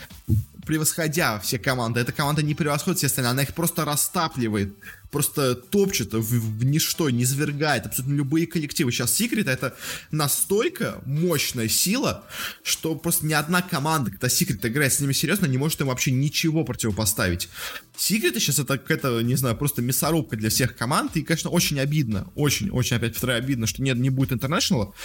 [0.66, 2.00] превосходя все команды.
[2.00, 4.74] Эта команда не превосходит все остальные, она их просто растапливает
[5.14, 8.92] просто топчет в, в ничто, не свергает абсолютно любые коллективы.
[8.92, 9.76] Сейчас Секрет это
[10.12, 12.26] настолько мощная сила,
[12.64, 16.12] что просто ни одна команда, когда Секрет играет с ними серьезно, не может им вообще
[16.12, 17.48] ничего противопоставить.
[17.96, 22.28] Секреты сейчас это какая-то, не знаю, просто мясорубка для всех команд, и, конечно, очень обидно,
[22.34, 24.96] очень-очень, опять повторяю, обидно, что нет, не будет интернешнала,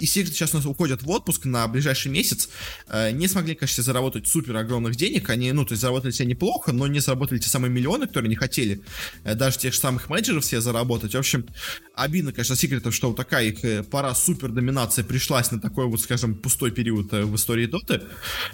[0.00, 2.48] и Секреты сейчас у нас уходят в отпуск на ближайший месяц,
[2.88, 6.72] а, не смогли, конечно, заработать супер огромных денег, они, ну, то есть заработали себе неплохо,
[6.72, 8.80] но не заработали те самые миллионы, которые не хотели,
[9.34, 11.14] даже тех же самых менеджеров все заработать.
[11.14, 11.46] В общем,
[11.94, 16.00] обидно, конечно, секретов, что вот такая их э, пора супер доминация пришлась на такой вот,
[16.00, 18.02] скажем, пустой период э, в истории Доты.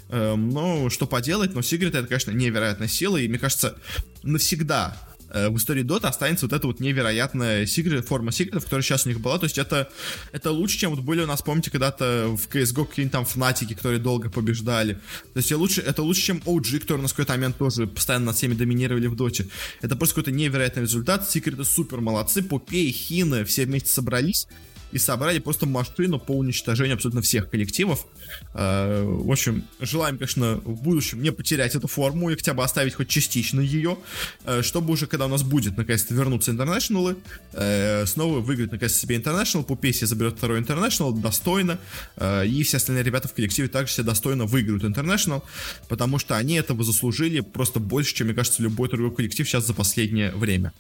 [0.09, 3.77] Эм, но что поделать, но секрет это, конечно, невероятная сила, и мне кажется,
[4.23, 9.07] навсегда Э, в истории Dota останется вот эта вот невероятная секрет, форма секретов, которая сейчас
[9.07, 9.39] у них была.
[9.39, 9.89] То есть это,
[10.33, 14.01] это лучше, чем вот были у нас, помните, когда-то в CSGO какие-нибудь там фнатики, которые
[14.01, 14.95] долго побеждали.
[15.33, 18.37] То есть это лучше, это лучше, чем OG, который в какой-то момент тоже постоянно над
[18.37, 19.49] всеми доминировали в доте.
[19.81, 21.29] Это просто какой-то невероятный результат.
[21.31, 22.43] Секреты супер молодцы.
[22.43, 24.47] Попей, Хины, все вместе собрались
[24.93, 28.07] и собрали просто машину по уничтожению абсолютно всех коллективов.
[28.55, 32.95] Э, в общем, желаем, конечно, в будущем не потерять эту форму и хотя бы оставить
[32.95, 33.99] хоть частично ее,
[34.45, 37.17] э, чтобы уже, когда у нас будет, наконец-то, вернуться интернешнлы,
[37.53, 41.79] э, снова выиграть, наконец себе интернешнл, Пупеси заберет второй интернешнл достойно,
[42.21, 45.43] и все остальные ребята в коллективе также все достойно выиграют интернешнл,
[45.89, 49.75] потому что они этого заслужили просто больше, чем, мне кажется, любой другой коллектив сейчас за
[49.75, 50.73] последнее время.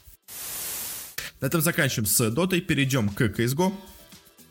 [1.42, 3.72] На этом заканчиваем с дотой, перейдем к CSGO.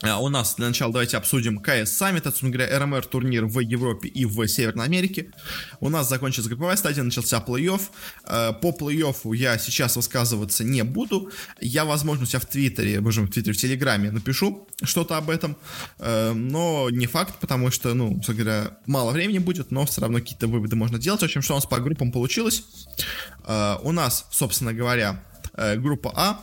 [0.04, 4.08] А, у нас для начала давайте обсудим КС Саммит, собственно говоря, РМР турнир в Европе
[4.08, 5.32] и в Северной Америке.
[5.80, 7.82] У нас закончилась групповая стадия, начался плей-офф.
[8.24, 11.32] А, по плей-оффу я сейчас высказываться не буду.
[11.60, 15.56] Я, возможно, у себя в Твиттере, боже, в Твиттере, в Телеграме напишу что-то об этом,
[16.00, 20.18] а, но не факт, потому что, ну, собственно говоря, мало времени будет, но все равно
[20.18, 21.22] какие-то выводы можно делать.
[21.22, 22.64] В общем, что у нас по группам получилось?
[23.48, 25.24] У нас, собственно говоря,
[25.78, 26.40] группа А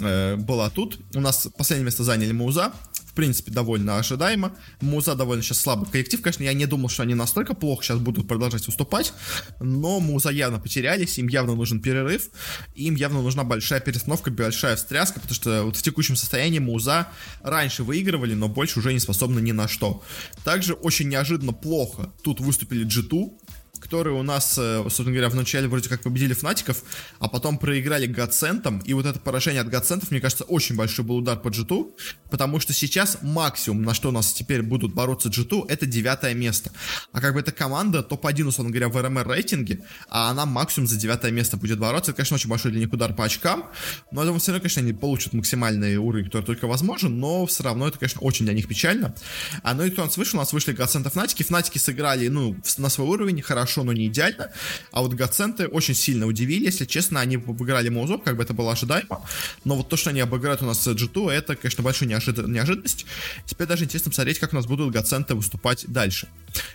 [0.00, 0.98] была тут.
[1.14, 2.72] У нас последнее место заняли Муза
[3.18, 4.52] принципе, довольно ожидаемо.
[4.80, 8.28] Муза довольно сейчас слабый коллектив, конечно, я не думал, что они настолько плохо сейчас будут
[8.28, 9.12] продолжать выступать,
[9.58, 12.30] но Муза явно потерялись, им явно нужен перерыв,
[12.76, 17.08] им явно нужна большая перестановка, большая встряска, потому что вот в текущем состоянии Муза
[17.42, 20.00] раньше выигрывали, но больше уже не способны ни на что.
[20.44, 23.32] Также очень неожиданно плохо тут выступили G2,
[23.80, 26.82] которые у нас, э, собственно говоря, вначале вроде как победили Фнатиков,
[27.18, 31.16] а потом проиграли Гацентом, и вот это поражение от Гацентов, мне кажется, очень большой был
[31.16, 31.92] удар по G2,
[32.30, 36.70] потому что сейчас максимум, на что у нас теперь будут бороться G2, это девятое место.
[37.12, 40.96] А как бы эта команда топ-1, условно говоря, в РМР рейтинге, а она максимум за
[40.96, 42.10] девятое место будет бороться.
[42.10, 43.70] Это, конечно, очень большой для них удар по очкам,
[44.10, 47.62] но я думаю, все равно, конечно, они получат максимальный уровень, который только возможен, но все
[47.62, 49.14] равно это, конечно, очень для них печально.
[49.62, 50.38] А ну и кто у нас вышел?
[50.38, 51.42] У нас вышли Гаценты Фнатики.
[51.42, 54.50] Фнатики сыграли, ну, на свой уровень, хорошо, но не идеально.
[54.92, 58.72] А вот Гаценты очень сильно удивили, если честно, они обыграли Маузов, как бы это было
[58.72, 59.22] ожидаемо.
[59.64, 62.38] Но вот то, что они обыграют у нас G2, это, конечно, большая неожид...
[62.46, 63.06] неожиданность.
[63.46, 66.28] Теперь даже интересно посмотреть, как у нас будут Гаценты выступать дальше.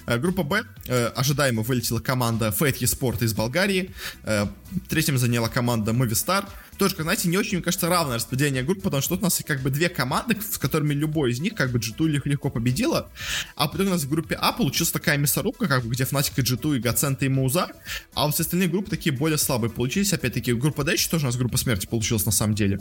[0.05, 0.63] Э, группа Б.
[0.87, 3.91] Э, ожидаемо вылетела команда Fate Esport из Болгарии.
[4.23, 4.47] Э,
[4.89, 6.45] третьим заняла команда Movistar.
[6.89, 9.61] Тоже, знаете, не очень, мне кажется, равное распределение групп, потому что тут у нас как
[9.61, 13.09] бы две команды, с которыми любой из них как бы G2 легко победила,
[13.55, 16.41] а потом у нас в группе А получилась такая мясорубка, как бы, где Fnatic и
[16.41, 17.69] G2, и Гацент и Мауза,
[18.13, 21.27] а вот все остальные группы такие более слабые получились, опять-таки, группа D еще тоже у
[21.27, 22.79] нас группа смерти получилась на самом деле,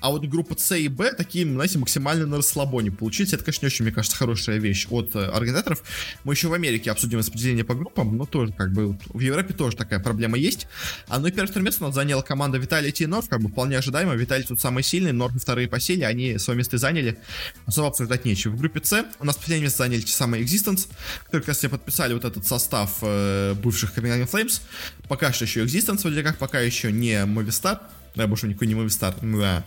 [0.00, 3.68] а вот группа С и Б такие, знаете, максимально на расслабоне получились, это, конечно, не
[3.68, 5.82] очень, мне кажется, хорошая вещь от э, организаторов,
[6.24, 9.76] мы еще в Америке обсудим распределение по группам, но тоже, как бы, в Европе тоже
[9.76, 10.66] такая проблема есть,
[11.08, 14.14] а ну и первое место у нас заняла команда и Норф, как бы вполне ожидаемо,
[14.14, 17.18] Vitality тут самый сильный, Норф вторые по силе, они свое место заняли,
[17.66, 18.52] особо обсуждать нечего.
[18.52, 20.88] В группе С у нас последнее место заняли те самые Existence,
[21.24, 24.62] которые себе подписали вот этот состав э, бывших Copenhagen Flames,
[25.08, 27.80] пока что еще Existence, вроде как, пока еще не Movistar,
[28.14, 29.64] да, больше никакой не Movistar, да,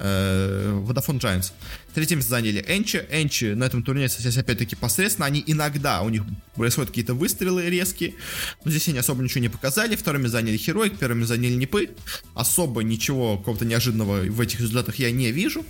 [0.00, 1.52] э, Vodafone Giants.
[1.94, 3.04] Третье место заняли Энчи.
[3.10, 5.26] Энчи на этом турнире, кстати, опять-таки посредственно.
[5.26, 6.22] Они иногда, у них
[6.54, 8.14] происходят какие-то выстрелы резкие,
[8.64, 9.96] но здесь они особо ничего не показали.
[9.96, 11.90] Вторыми заняли Хероик, первыми заняли Непы.
[12.34, 15.64] Особо ничего какого-то неожиданного в этих результатах я не вижу.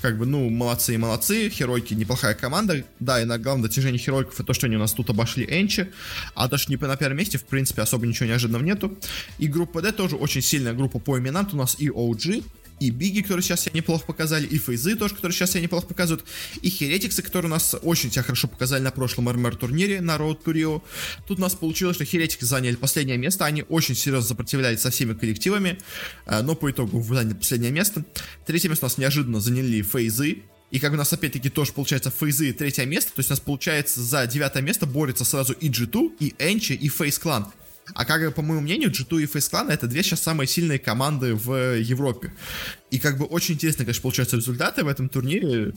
[0.00, 1.48] Как бы, ну, молодцы и молодцы.
[1.48, 2.84] Херойки неплохая команда.
[2.98, 5.90] Да, и на главное достижение Херойков это то, что они у нас тут обошли Энчи.
[6.34, 8.98] А то, что Непы на первом месте, в принципе, особо ничего неожиданного нету.
[9.38, 11.44] И группа D тоже очень сильная группа по именам.
[11.44, 12.44] Тут у нас и OG,
[12.80, 16.24] и Биги, которые сейчас себя неплохо показали, и Фейзы тоже, которые сейчас себя неплохо показывают,
[16.62, 20.42] и Херетиксы, которые у нас очень себя хорошо показали на прошлом РМР турнире на Road
[20.44, 20.82] to Rio.
[21.26, 25.14] Тут у нас получилось, что Херетиксы заняли последнее место, они очень серьезно сопротивлялись со всеми
[25.14, 25.78] коллективами,
[26.26, 28.04] э, но по итогу заняли последнее место.
[28.46, 32.52] Третье место у нас неожиданно заняли Фейзы, и как у нас опять-таки тоже получается фейзы
[32.52, 36.34] третье место, то есть у нас получается за девятое место борется сразу и G2, и
[36.38, 37.46] Энчи, и Фейс Клан.
[37.94, 41.34] А как по моему мнению, G2 и Face Clan это две сейчас самые сильные команды
[41.34, 42.32] в Европе.
[42.90, 45.74] И как бы очень интересно, конечно, получаются результаты в этом турнире.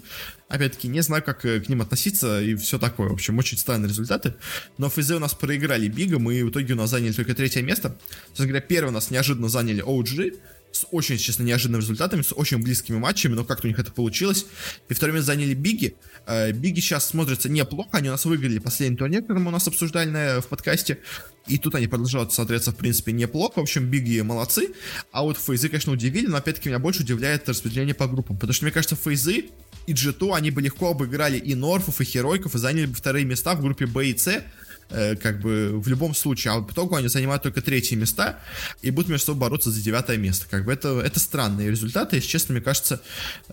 [0.47, 3.09] Опять-таки, не знаю, как э, к ним относиться и все такое.
[3.09, 4.35] В общем, очень странные результаты.
[4.77, 7.97] Но ФЗ у нас проиграли Бигом, и в итоге у нас заняли только третье место.
[8.27, 10.39] Собственно говоря, первый у нас неожиданно заняли OG,
[10.71, 14.45] с очень, честно, неожиданными результатами, с очень близкими матчами, но как-то у них это получилось.
[14.89, 15.95] И второе место заняли Биги.
[16.25, 19.67] Э, Биги сейчас смотрятся неплохо, они у нас выиграли последний турнир, который мы у нас
[19.67, 20.99] обсуждали на, в подкасте.
[21.47, 23.59] И тут они продолжают смотреться, в принципе, неплохо.
[23.59, 24.69] В общем, Биги молодцы.
[25.11, 28.37] А вот Фейзы, конечно, удивили, но опять-таки меня больше удивляет распределение по группам.
[28.37, 29.45] Потому что, мне кажется, Фейзы
[29.87, 33.55] и G2, они бы легко обыграли и Норфов, и Херойков, и заняли бы вторые места
[33.55, 34.43] в группе Б и С
[34.91, 38.39] Э, как бы в любом случае, а в итоге они занимают только третье места
[38.81, 40.47] и будут между собой бороться за девятое место.
[40.49, 43.01] Как бы это, это странные результаты, если честно, мне кажется,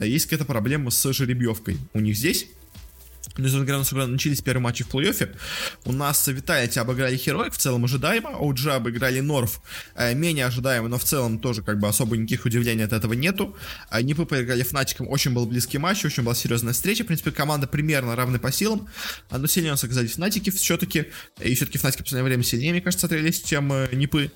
[0.00, 2.46] есть какая-то проблема с жеребьевкой у них здесь.
[3.36, 5.36] Ну, несмотря на то, начались первые матчи в плей-оффе,
[5.84, 9.60] у нас Виталити обыграли Хероик, в целом ожидаемо, OG обыграли Норф,
[9.94, 13.56] э, менее ожидаемо, но в целом тоже как бы особо никаких удивлений от этого нету.
[13.90, 17.66] Э, Нипы проиграли Фнатиком, очень был близкий матч, очень была серьезная встреча, в принципе, команда
[17.66, 18.88] примерно равны по силам,
[19.30, 21.06] но сильнее у нас оказались Фнатики все-таки,
[21.40, 24.30] и все-таки Фнатики в последнее время сильнее, мне кажется, смотрелись, чем э, Нипы.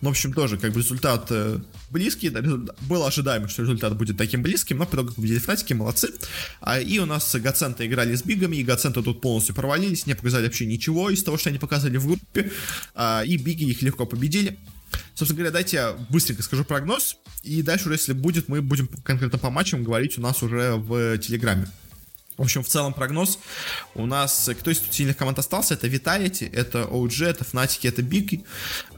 [0.00, 1.58] Ну, в общем, тоже как бы результат э,
[1.90, 2.40] близкий, да,
[2.82, 6.10] было ожидаемо, что результат будет таким близким, но по итогу победили Фнатики, молодцы.
[6.60, 10.44] А, и у нас Гаценты играли с Бигами, и Гаценты тут полностью провалились, не показали
[10.44, 12.50] вообще ничего из того, что они показали в группе,
[12.94, 14.58] а, и Биги их легко победили.
[15.14, 19.50] Собственно говоря, дайте я быстренько скажу прогноз, и дальше если будет, мы будем конкретно по
[19.50, 21.68] матчам говорить у нас уже в Телеграме.
[22.36, 23.40] В общем, в целом прогноз
[23.96, 28.44] у нас, кто из сильных команд остался, это Vitality, это OG, это Fnatic, это Big.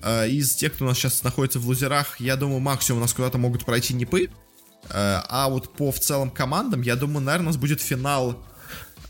[0.03, 3.14] Э, из тех, кто у нас сейчас находится в лузерах, я думаю, максимум у нас
[3.14, 4.29] куда-то могут пройти Непы.
[4.90, 8.44] Э, а вот по в целом командам, я думаю, наверное, у нас будет финал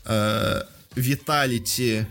[0.05, 0.61] э,
[0.95, 2.05] Vitality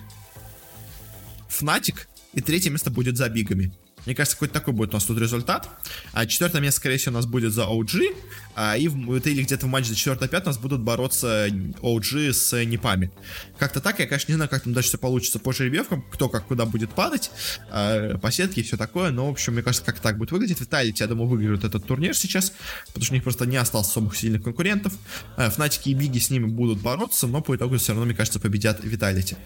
[1.49, 3.73] Fnatic, и третье место будет за Бигами.
[4.07, 5.69] Мне кажется, какой-то такой будет у нас тут результат.
[6.13, 8.17] А четвертое место, скорее всего, у нас будет за OG.
[8.55, 12.65] А, и в, или где-то в матче за четвертое-пятое у нас будут бороться OG с
[12.65, 13.11] Непами.
[13.59, 16.47] Как-то так, я, конечно, не знаю, как там дальше все получится по жеребьевкам, кто как
[16.47, 17.31] куда будет падать,
[17.71, 20.61] а, по сетке и все такое, но, в общем, мне кажется, как так будет выглядеть.
[20.61, 22.53] Виталити, я думаю, выиграют этот турнир сейчас,
[22.89, 24.93] потому что у них просто не осталось особых сильных конкурентов.
[25.37, 28.41] А, Фнатики и Биги с ними будут бороться, но по итогу все равно, мне кажется,
[28.41, 29.37] победят Виталити.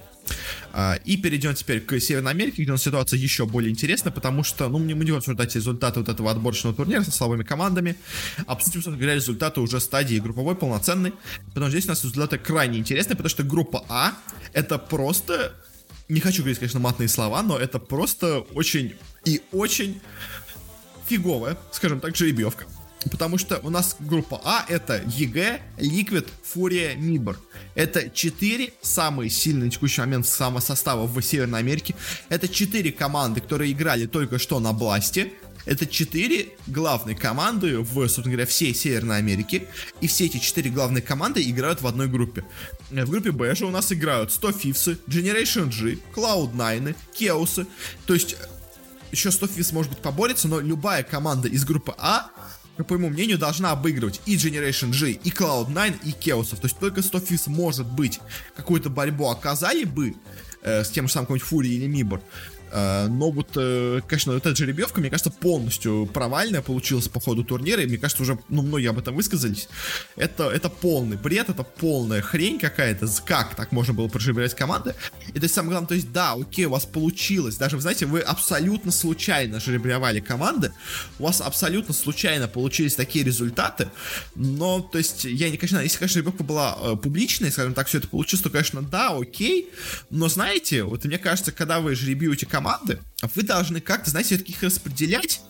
[0.72, 4.42] А, и перейдем теперь к Северной Америке, где у нас ситуация еще более интересна, потому
[4.42, 7.96] что, ну, мы не будем обсуждать результаты вот этого отборочного турнира со слабыми командами.
[8.46, 11.12] Обсудим, говоря, результаты уже стадии групповой полноценной.
[11.48, 14.12] Потому что здесь у нас результаты крайне интересные, потому что группа А
[14.52, 15.54] это просто...
[16.08, 20.00] Не хочу говорить, конечно, матные слова, но это просто очень и очень
[21.06, 22.66] фиговая, скажем так, жеребьевка.
[23.10, 27.38] Потому что у нас группа А это EG, Liquid, FURIA, MIBR.
[27.74, 31.94] Это четыре самые сильные на текущий момент состава в Северной Америке.
[32.28, 35.32] Это четыре команды, которые играли только что на BLAST е.
[35.64, 39.66] Это четыре главные команды в, собственно говоря, всей Северной Америке.
[40.00, 42.44] И все эти четыре главные команды играют в одной группе.
[42.90, 47.66] В группе Б же у нас играют 100 Fifs, Generation G, Cloud9, Chaos.
[48.06, 48.36] То есть
[49.10, 52.30] еще 100 Fifs может быть поборется, но любая команда из группы А
[52.82, 56.50] по моему мнению, должна обыгрывать и Generation G, и Cloud9, и Chaos.
[56.50, 58.20] То есть только 100 Fizz может быть
[58.56, 60.14] какую-то борьбу оказали бы
[60.62, 62.20] э, с тем же самым какой-нибудь Фури или Мибор.
[62.74, 67.44] Э, но вот, э, конечно, вот эта жеребьевка, мне кажется, полностью провальная получилась по ходу
[67.44, 69.68] турнира, и мне кажется, уже, ну, многие об этом высказались.
[70.16, 74.96] Это, это полный бред, это полная хрень какая-то, как так можно было проживлять команды.
[75.28, 78.06] И то есть, самое главное, то есть, да, окей, у вас получилось, даже, вы знаете,
[78.06, 80.72] вы абсолютно случайно жеребьевали команды,
[81.20, 83.88] у вас абсолютно случайно получились такие результаты,
[84.34, 87.98] но, то есть, я не, конечно, если, конечно, жеребьевка была э, публичной, скажем так, все
[87.98, 89.70] это получилось, то, конечно, да, окей,
[90.10, 92.98] но, знаете, вот мне кажется, когда вы жеребьюете команды, команды,
[93.34, 95.40] вы должны как-то, знаете, все-таки их распределять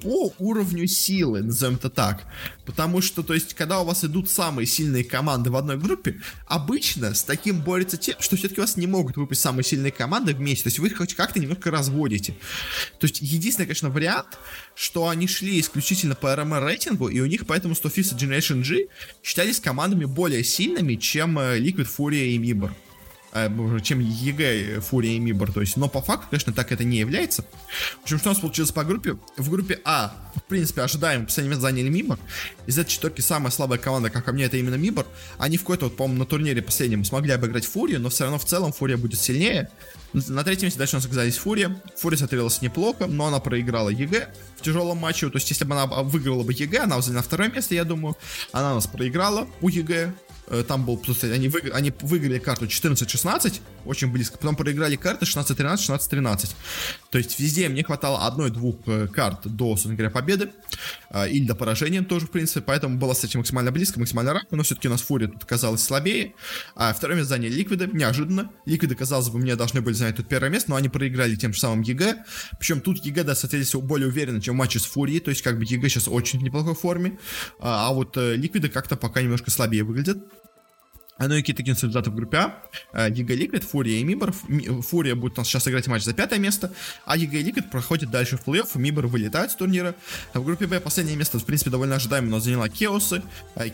[0.00, 2.22] по уровню силы, назовем это так.
[2.64, 7.14] Потому что, то есть, когда у вас идут самые сильные команды в одной группе, обычно
[7.14, 10.64] с таким борется тем, что все-таки у вас не могут выпустить самые сильные команды вместе.
[10.64, 12.34] То есть, вы их хоть как-то немножко разводите.
[13.00, 14.38] То есть, единственный, конечно, вариант,
[14.76, 18.86] что они шли исключительно по RMR рейтингу, и у них поэтому 100 и Generation G
[19.24, 22.70] считались командами более сильными, чем э, Liquid, FURIA и MIBR.
[23.32, 23.50] Э,
[23.82, 25.52] чем EG, FURIA и MIBR.
[25.52, 27.44] То есть, но по факту, конечно, так это не является.
[28.00, 29.18] В общем, что у нас получилось по группе?
[29.36, 32.18] В группе А, в принципе, ожидаемо, последнее место заняли MIBR.
[32.66, 35.06] Из этой четверки самая слабая команда, как по мне, это именно MIBR.
[35.36, 38.46] Они в какой-то, вот, по-моему, на турнире последнем смогли обыграть Фурию, но все равно в
[38.46, 39.68] целом FURIA будет сильнее.
[40.14, 41.80] На третьем месте дальше у нас оказались FURIA.
[41.96, 45.28] FURIA смотрелась неплохо, но она проиграла EG в тяжелом матче.
[45.28, 48.16] То есть, если бы она выиграла бы EG, она заняла второе место, я думаю.
[48.52, 50.14] Она нас проиграла у EG.
[50.50, 55.76] Э, там был, они, вы, они выиграли карту 14-16, очень близко, потом проиграли карты 16-13,
[55.76, 56.54] 16-13.
[57.10, 60.50] То есть везде мне хватало одной-двух э, карт до, собственно говоря, победы,
[61.10, 64.62] э, или до поражения тоже, в принципе, поэтому было, кстати, максимально близко, максимально равно, но
[64.62, 66.34] все-таки у нас FURIA тут оказалась слабее.
[66.76, 68.50] А второе место заняли Ликвиды, неожиданно.
[68.66, 71.60] Ликвиды, казалось бы, мне должны были занять тут первое место, но они проиграли тем же
[71.60, 72.24] самым EG.
[72.58, 75.58] Причем тут EG, да, смотрелись более уверенно, чем в матче с Фурией, то есть как
[75.58, 77.18] бы EG сейчас очень в неплохой форме,
[77.58, 80.18] а, а вот Ликвиды как-то пока немножко слабее выглядят.
[81.18, 82.52] Ну и какие-то результаты в группе
[82.92, 83.08] А.
[83.08, 84.32] EG, Liquid, FURIA и MIBR.
[84.32, 86.72] FURIA будет у нас сейчас играть матч за пятое место,
[87.04, 89.94] а EG, Liquid проходит дальше в плей-офф, MIBR вылетает с турнира.
[90.32, 93.22] В группе Б последнее место, в принципе, довольно ожидаемо, но заняла Кеосы.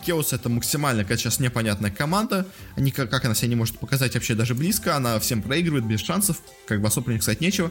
[0.06, 2.46] Кеосы это максимально, как сейчас, непонятная команда.
[2.76, 6.38] Они, как, она себя не может показать вообще даже близко, она всем проигрывает без шансов,
[6.66, 7.70] как бы особо не сказать нечего.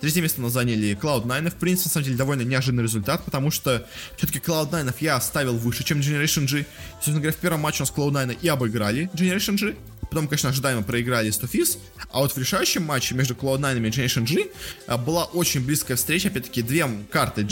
[0.00, 3.86] Третье место мы заняли Cloud9, в принципе, на самом деле, довольно неожиданный результат, потому что
[4.16, 6.66] все-таки Cloud9 я ставил выше, чем Generation G.
[6.94, 9.74] Собственно говоря, в первом матче у нас Cloud9 и обыграли Generation G.
[10.02, 11.78] Потом, конечно, ожидаемо проиграли 100 Fizz.
[12.10, 14.48] А вот в решающем матче между Cloud9 и Generation G
[14.86, 16.28] а, была очень близкая встреча.
[16.28, 17.46] Опять-таки, две карты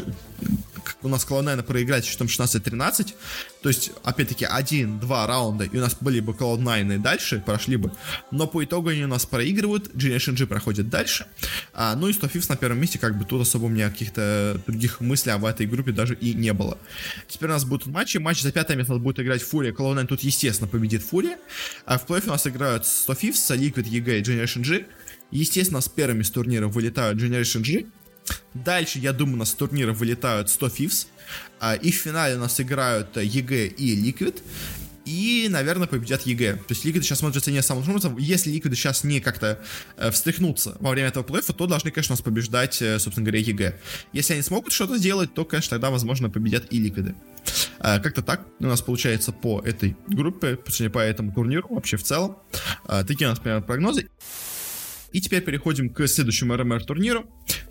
[1.03, 3.15] у нас Cloud9 проиграть счетом 16-13.
[3.63, 7.93] То есть, опять-таки, один-два раунда, и у нас были бы Cloud9 и дальше, прошли бы.
[8.31, 11.27] Но по итогу они у нас проигрывают, Generation G проходит дальше.
[11.73, 14.61] А, ну и 100 Thieves на первом месте, как бы тут особо у меня каких-то
[14.67, 16.79] других мыслей об этой группе даже и не было.
[17.29, 18.19] Теперь у нас будут матчи.
[18.19, 21.39] Матч за пятое место будет играть FURIA, Cloud9 тут, естественно, победит FURIA.
[21.87, 24.87] А в плей-офф у нас играют 100 Thieves, Liquid, EG и Generation G.
[25.31, 27.87] Естественно, с первыми с турнира вылетают Generation G.
[28.55, 31.07] Дальше, я думаю, у нас с турнира вылетают 100 Thieves.
[31.61, 34.43] А, и в финале у нас играют EG и Liquid.
[35.07, 36.55] И, наверное, победят EG.
[36.57, 38.17] То есть Ликвиды сейчас смотрятся не самым образом.
[38.19, 39.59] Если Ликвиды сейчас не как-то
[39.97, 43.79] э, встряхнуться во время этого плей-офф, то должны, конечно, нас побеждать, э, собственно говоря, EG.
[44.13, 47.15] Если они смогут что-то сделать, то, конечно, тогда, возможно, победят и Ликвиды.
[47.81, 52.37] Э, как-то так у нас получается по этой группе, по этому турниру, вообще в целом.
[52.87, 54.09] Э, такие у нас примерно прогнозы.
[55.13, 57.27] И теперь переходим к следующему RMR турниру,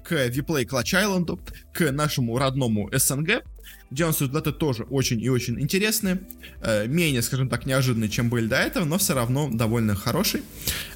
[0.09, 1.39] к WePlay Clutch Island,
[1.71, 3.43] к нашему родному СНГ,
[3.91, 6.21] где у нас результаты тоже очень и очень интересные,
[6.61, 10.41] э, менее, скажем так, неожиданные, чем были до этого, но все равно довольно хорошие.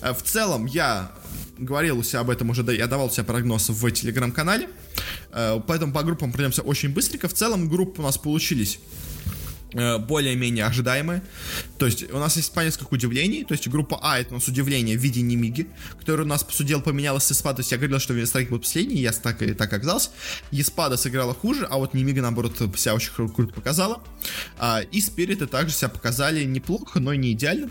[0.01, 1.11] Э, в целом, я
[1.59, 4.67] говорил у себя об этом уже, я давал себе прогноз в телеграм-канале,
[5.31, 7.27] э, поэтому по группам пройдемся очень быстренько.
[7.27, 8.79] В целом, группы у нас получились
[9.73, 11.21] более-менее ожидаемые.
[11.77, 13.43] То есть у нас есть по несколько удивлений.
[13.43, 15.67] То есть группа А это у нас удивление в виде Немиги,
[15.99, 17.53] который у нас, по сути дела, поменялась с Испа.
[17.53, 20.09] То есть я говорил, что Винстрайк был последний, я так и так оказался.
[20.51, 24.01] Еспада сыграла хуже, а вот Немига, наоборот, себя очень круто показала.
[24.57, 27.69] А, и Спириты также себя показали неплохо, но не идеально.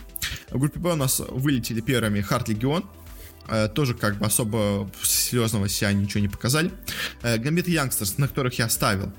[0.51, 2.85] В группе Б у нас вылетели первыми Hard Legion,
[3.49, 6.71] э, тоже как бы особо серьезного себя ничего не показали.
[7.23, 9.13] Gambit э, Youngsters, на которых я ставил,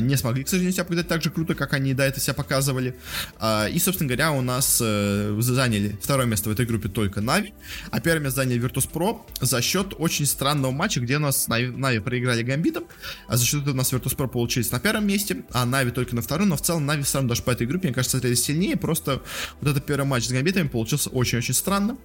[0.00, 2.96] не смогли, к сожалению, себя показать так же круто, как они до этого себя показывали.
[3.38, 7.54] А, и, собственно говоря, у нас э, заняли второе место в этой группе только Нави,
[7.90, 12.42] а первое место заняли Virtus.pro за счет очень странного матча, где у нас Нави, проиграли
[12.42, 12.84] Гамбитам,
[13.28, 16.22] а за счет этого у нас Virtus.pro получились на первом месте, а Нави только на
[16.22, 18.76] втором, но в целом Нави все равно даже по этой группе, мне кажется, смотрелись сильнее,
[18.76, 19.22] просто
[19.60, 21.96] вот этот первый матч с Гамбитами получился очень-очень странно.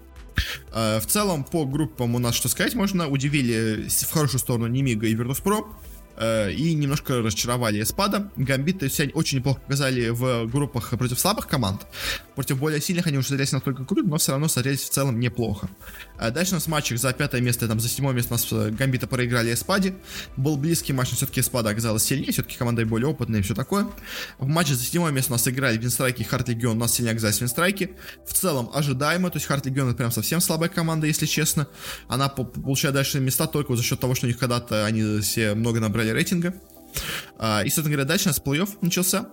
[0.71, 5.07] А, в целом, по группам у нас, что сказать можно, удивили в хорошую сторону Немига
[5.07, 8.29] и Virtus.pro, э, и немножко разочаровали Эспада.
[8.35, 11.85] Гамбиты себя очень неплохо показали в группах против слабых команд.
[12.35, 15.69] Против более сильных они уже смотрелись настолько круто, но все равно смотрелись в целом неплохо.
[16.17, 18.47] А дальше у нас в матчах за пятое место, там за седьмое место у нас
[18.51, 19.95] э, Гамбиты проиграли Эспаде.
[20.37, 23.87] Был близкий матч, но все-таки Эспада оказалась сильнее, все-таки команда более опытная и все такое.
[24.37, 27.11] В матче за седьмое место у нас играли Винстрайки и Hard Legion, у нас сильнее
[27.11, 27.91] оказались Винстрайки.
[28.25, 31.67] В целом ожидаемо, то есть Hard Legion это прям совсем слабая команда, если честно.
[32.07, 35.79] Она получает дальше места только за счет того, что у них когда-то они все много
[35.79, 36.53] набрали рейтинга.
[37.37, 39.29] А, и, собственно говоря, дальше у нас плей-офф начался.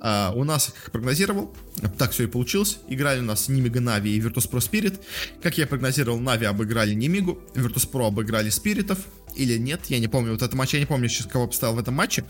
[0.00, 1.54] Э, у нас, как прогнозировал,
[1.96, 2.78] так все и получилось.
[2.88, 5.00] Играли у нас Немига, Нави и Virtus Pro Spirit.
[5.42, 8.98] Как я прогнозировал, Нави обыграли Немигу, Virtus обыграли Спиритов.
[9.36, 10.32] Или нет, я не помню.
[10.32, 12.24] Вот этот матч, я не помню сейчас, кого поставил в этом матче.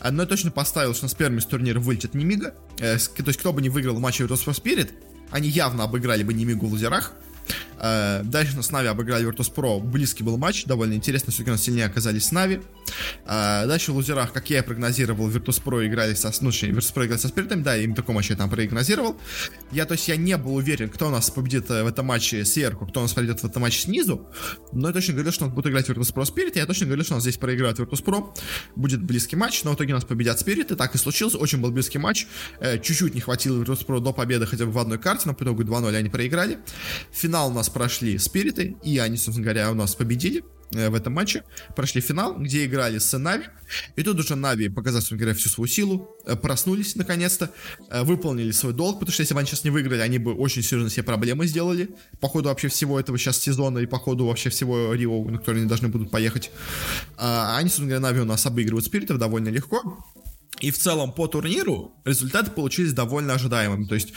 [0.00, 2.54] Uh, но я точно поставил, что с первыми с турнира вылетит Нимига.
[2.76, 4.92] Uh, то есть, кто бы не выиграл в матче Virtus Pro Spirit,
[5.30, 7.12] они явно обыграли бы Нимигу в лузерах.
[7.78, 9.80] Э, дальше нас Нави обыграли Virtus.pro.
[9.80, 12.60] Близкий был матч, довольно интересно, все-таки у нас сильнее оказались Нави.
[13.26, 16.32] Э, дальше в лузерах, как я и прогнозировал, Virtus.pro играли со...
[16.40, 19.16] Ну, Virtus.pro играли со Спиритами, да, им такой матч я там прогнозировал.
[19.72, 22.44] Я, то есть, я не был уверен, кто у нас победит э, в этом матче
[22.44, 24.28] сверху, кто у нас победит в этом матче снизу,
[24.72, 27.16] но я точно говорил, что он будет играть Virtus.pro Spirit, я точно говорил, что у
[27.16, 28.36] нас здесь проиграет Virtus.pro,
[28.76, 31.70] будет близкий матч, но в итоге у нас победят Спириты, так и случилось, очень был
[31.70, 32.26] близкий матч,
[32.82, 35.94] чуть-чуть не хватило Virtus.pro до победы хотя бы в одной карте, но по итогу 2-0
[35.94, 36.58] они проиграли.
[37.12, 41.12] Финал у нас прошли Спириты, и они, собственно говоря, у нас победили э, в этом
[41.12, 41.44] матче.
[41.76, 43.44] Прошли финал, где играли с Нави.
[43.96, 46.16] И тут уже Нави показали, собственно говоря, всю свою силу.
[46.26, 47.50] Э, проснулись наконец-то.
[47.90, 50.62] Э, выполнили свой долг, потому что если бы они сейчас не выиграли, они бы очень
[50.62, 51.90] серьезно себе проблемы сделали.
[52.20, 55.58] По ходу вообще всего этого сейчас сезона и по ходу вообще всего Рио, на который
[55.58, 56.50] они должны будут поехать.
[57.16, 59.98] А они, собственно говоря, Нави у нас обыгрывают Спиритов довольно легко.
[60.60, 63.86] И в целом по турниру результаты получились довольно ожидаемыми.
[63.86, 64.12] То есть,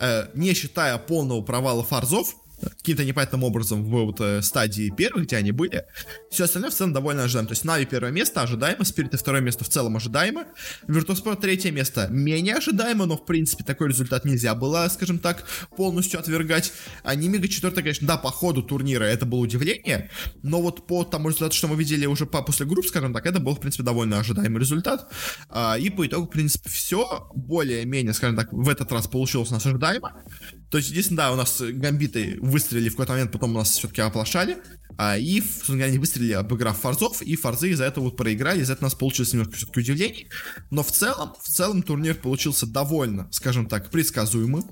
[0.00, 5.36] э, не считая полного провала фарзов, каким-то непонятным образом в вот, э, стадии первых, где
[5.36, 5.84] они были.
[6.30, 7.48] Все остальное в целом довольно ожидаемо.
[7.48, 10.46] То есть Нави первое место ожидаемо, Спириты второе место в целом ожидаемо,
[10.86, 15.44] Virtus.pro третье место менее ожидаемо, но в принципе такой результат нельзя было, скажем так,
[15.76, 16.72] полностью отвергать.
[17.02, 20.10] А Нимига четвертое, конечно, да, по ходу турнира это было удивление,
[20.42, 23.40] но вот по тому результату, что мы видели уже по, после групп, скажем так, это
[23.40, 25.10] был, в принципе, довольно ожидаемый результат.
[25.48, 29.54] А, и по итогу, в принципе, все более-менее, скажем так, в этот раз получилось у
[29.54, 30.22] нас ожидаемо.
[30.70, 34.02] То есть, единственное, да, у нас гамбиты выстрелили в какой-то момент, потом у нас все-таки
[34.02, 34.58] оплошали.
[34.98, 38.72] А, и, собственно говоря, они выстрелили, обыграв фарзов, и фарзы из-за этого вот проиграли, из-за
[38.72, 40.26] этого у нас получилось немножко все-таки удивлений.
[40.70, 44.64] Но в целом, в целом турнир получился довольно, скажем так, предсказуемым.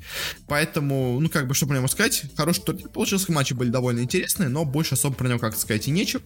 [0.48, 4.48] Поэтому, ну, как бы, что про него сказать, хороший турнир получился, матчи были довольно интересные,
[4.48, 6.22] но больше особо про него как-то сказать и нечего.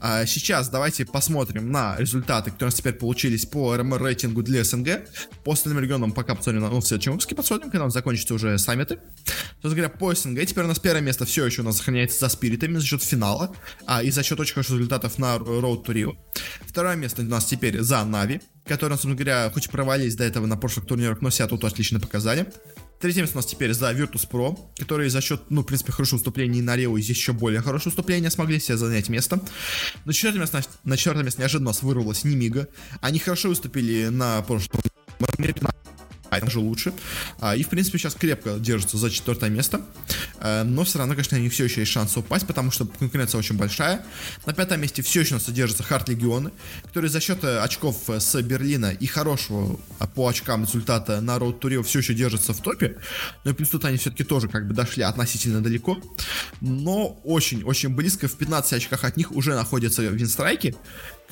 [0.00, 4.64] А, сейчас давайте посмотрим на результаты, которые у нас теперь получились по РМР рейтингу для
[4.64, 5.08] СНГ.
[5.44, 8.58] По остальным регионам пока посмотрим, ну, в следующем выпуске посмотрим, когда у нас закончатся уже
[8.58, 8.98] саммиты.
[9.62, 12.28] Собственно говоря, по СНГ теперь у нас первое место все еще у нас сохраняется за
[12.28, 13.54] спиритами за счет финала,
[13.86, 16.16] а, и за счет очень хороших результатов на Road to Rio.
[16.66, 20.56] Второе место у нас теперь за Нави, которые, собственно говоря, хоть провалились до этого на
[20.56, 22.52] прошлых турнирах, но себя тут отлично показали.
[23.00, 26.62] Третье место у нас теперь за Virtus.pro, которые за счет, ну, в принципе, хорошего выступления
[26.62, 29.40] на Рио, и здесь еще более хорошее выступление смогли себе занять место.
[30.04, 32.68] На четвертое место, на четвертое место неожиданно у нас вырвалась Нимига.
[33.00, 34.80] Они хорошо выступили на прошлом
[36.34, 36.92] а это уже лучше.
[37.40, 39.82] А, и, в принципе, сейчас крепко держится за четвертое место.
[40.38, 43.38] А, но все равно, конечно, у них все еще есть шанс упасть, потому что конкуренция
[43.38, 44.04] очень большая.
[44.46, 46.50] На пятом месте все еще содержатся Харт Легионы,
[46.82, 49.78] которые за счет э, очков э, с Берлина и хорошего
[50.14, 52.98] по очкам результата на Роуд Турио все еще держатся в топе.
[53.44, 55.98] Но и плюс тут они все-таки тоже как бы дошли относительно далеко.
[56.60, 60.74] Но очень-очень близко, в 15 очках от них уже находятся Винстрайки,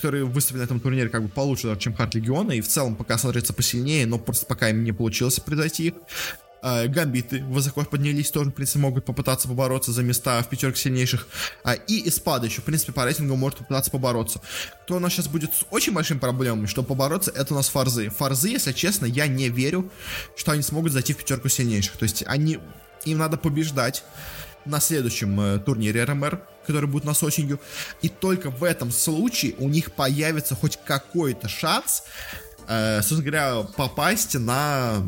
[0.03, 3.18] которые выступили на этом турнире как бы получше, чем Харт Легиона, и в целом пока
[3.18, 5.94] смотрится посильнее, но просто пока им не получилось превзойти их.
[6.61, 11.28] А, гамбиты высоко поднялись, тоже, в принципе, могут попытаться побороться за места в пятерке сильнейших.
[11.62, 14.40] А, и Испада еще, в принципе, по рейтингу может попытаться побороться.
[14.82, 18.11] Кто у нас сейчас будет с очень большими проблемами, чтобы побороться, это у нас Фарзы.
[18.11, 19.88] Фарзы, если честно, я не верю,
[20.34, 21.96] что они смогут зайти в пятерку сильнейших.
[21.96, 22.59] То есть они,
[23.05, 24.03] им надо побеждать
[24.64, 27.60] на следующем э, турнире RMR, который будет на осенью.
[28.02, 32.04] И только в этом случае у них появится хоть какой-то шанс,
[32.68, 35.02] э, собственно говоря, попасть на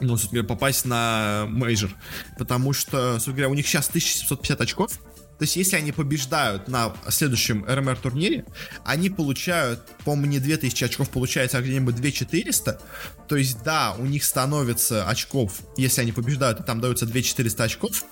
[0.00, 1.90] ну, собственно говоря, попасть на мейджор.
[2.38, 4.92] Потому что, собственно говоря, у них сейчас 1750 очков.
[5.38, 8.46] То есть, если они побеждают на следующем RMR турнире,
[8.84, 12.80] они получают, по-моему, не 2000 очков, получается, а где-нибудь 2400.
[13.28, 18.04] То есть, да, у них становится очков, если они побеждают, там даются 2400 очков,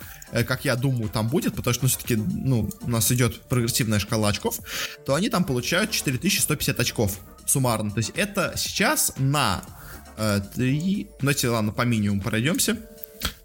[0.43, 4.31] как я думаю, там будет, потому что, ну, все-таки, ну, у нас идет прогрессивная шкала
[4.31, 4.59] очков,
[5.07, 7.93] то они там получают 4150 очков суммарно.
[7.93, 9.63] То есть, это сейчас на
[10.17, 11.09] э, 3...
[11.21, 12.77] Давайте, ладно, по минимуму пройдемся.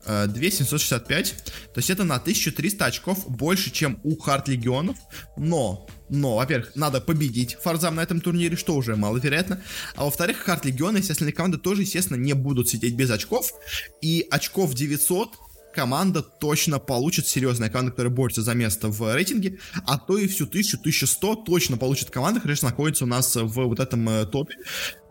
[0.10, 1.36] 2765.
[1.74, 4.98] То есть это на 1300 очков больше, чем у Хард Легионов.
[5.38, 9.62] Но, но, во-первых, надо победить Фарзам на этом турнире, что уже маловероятно.
[9.96, 13.54] А во-вторых, Хард Легионы, естественно, команды тоже, естественно, не будут сидеть без очков.
[14.02, 15.32] И очков 900
[15.74, 20.46] команда точно получит, серьезная команда, которая борется за место в рейтинге, а то и всю
[20.46, 24.56] 1000-1100 точно получит команда, которая находится у нас в вот этом э, топе.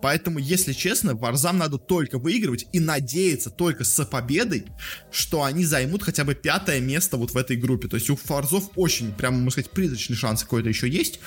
[0.01, 4.67] Поэтому, если честно, Варзам надо только выигрывать и надеяться только с победой,
[5.11, 7.89] что они займут хотя бы пятое место вот в этой группе.
[7.89, 11.21] То есть у Фарзов очень, прям, можно сказать, призрачный шанс какой-то еще есть.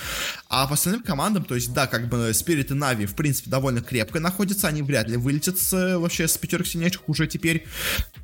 [0.48, 3.82] А по остальным командам, то есть, да, как бы Spirit и Нави, в принципе, довольно
[3.82, 4.68] крепко находятся.
[4.68, 7.66] Они вряд ли вылетят с, вообще с пятерки сильнейших уже теперь.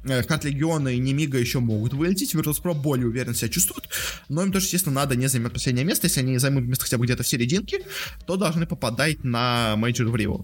[0.05, 2.33] Э, Легиона и Немига еще могут вылететь.
[2.33, 3.89] Virtus.pro более уверенно себя чувствуют.
[4.29, 6.07] Но им тоже, естественно, надо не занять последнее место.
[6.07, 7.83] Если они займут место хотя бы где-то в серединке,
[8.25, 10.36] то должны попадать на мейджор в Рио.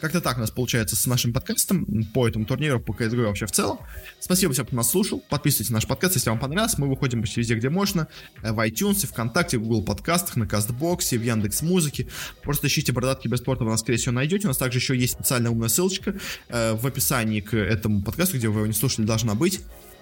[0.00, 3.52] Как-то так у нас получается с нашим подкастом по этому турниру, по CSGO вообще в
[3.52, 3.78] целом.
[4.18, 5.22] Спасибо всем, кто нас слушал.
[5.28, 6.78] Подписывайтесь на наш подкаст, если вам понравилось.
[6.78, 8.08] Мы выходим почти везде, где можно.
[8.42, 12.06] Э, в iTunes, ВКонтакте, в Google подкастах, на Кастбоксе, в Яндекс Музыке.
[12.42, 14.46] Просто ищите бородатки без спорта, вы нас, скорее всего, найдете.
[14.46, 16.14] У нас также еще есть специальная умная ссылочка
[16.48, 19.60] э, в описании к этому подкасту, где вы его не слушали, должна быть.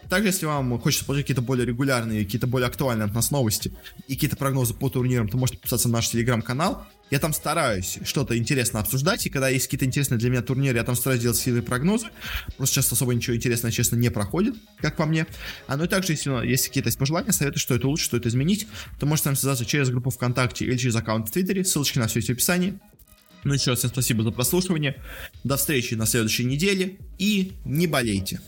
[0.09, 3.72] Также, если вам хочется получить какие-то более регулярные, какие-то более актуальные от нас новости
[4.07, 6.86] и какие-то прогнозы по турнирам, то можете подписаться на наш телеграм-канал.
[7.11, 10.85] Я там стараюсь что-то интересно обсуждать, и когда есть какие-то интересные для меня турниры, я
[10.85, 12.09] там стараюсь делать сильные прогнозы.
[12.57, 15.27] Просто сейчас особо ничего интересного, честно, не проходит, как по мне.
[15.67, 18.67] А ну и также, если есть какие-то пожелания, советы, что это лучше, что это изменить,
[18.99, 21.65] то можете с связаться через группу ВКонтакте или через аккаунт в Твиттере.
[21.65, 22.79] Ссылочки на все есть в описании.
[23.45, 25.01] Ну еще раз всем спасибо за прослушивание.
[25.45, 28.41] До встречи на следующей неделе и не болейте.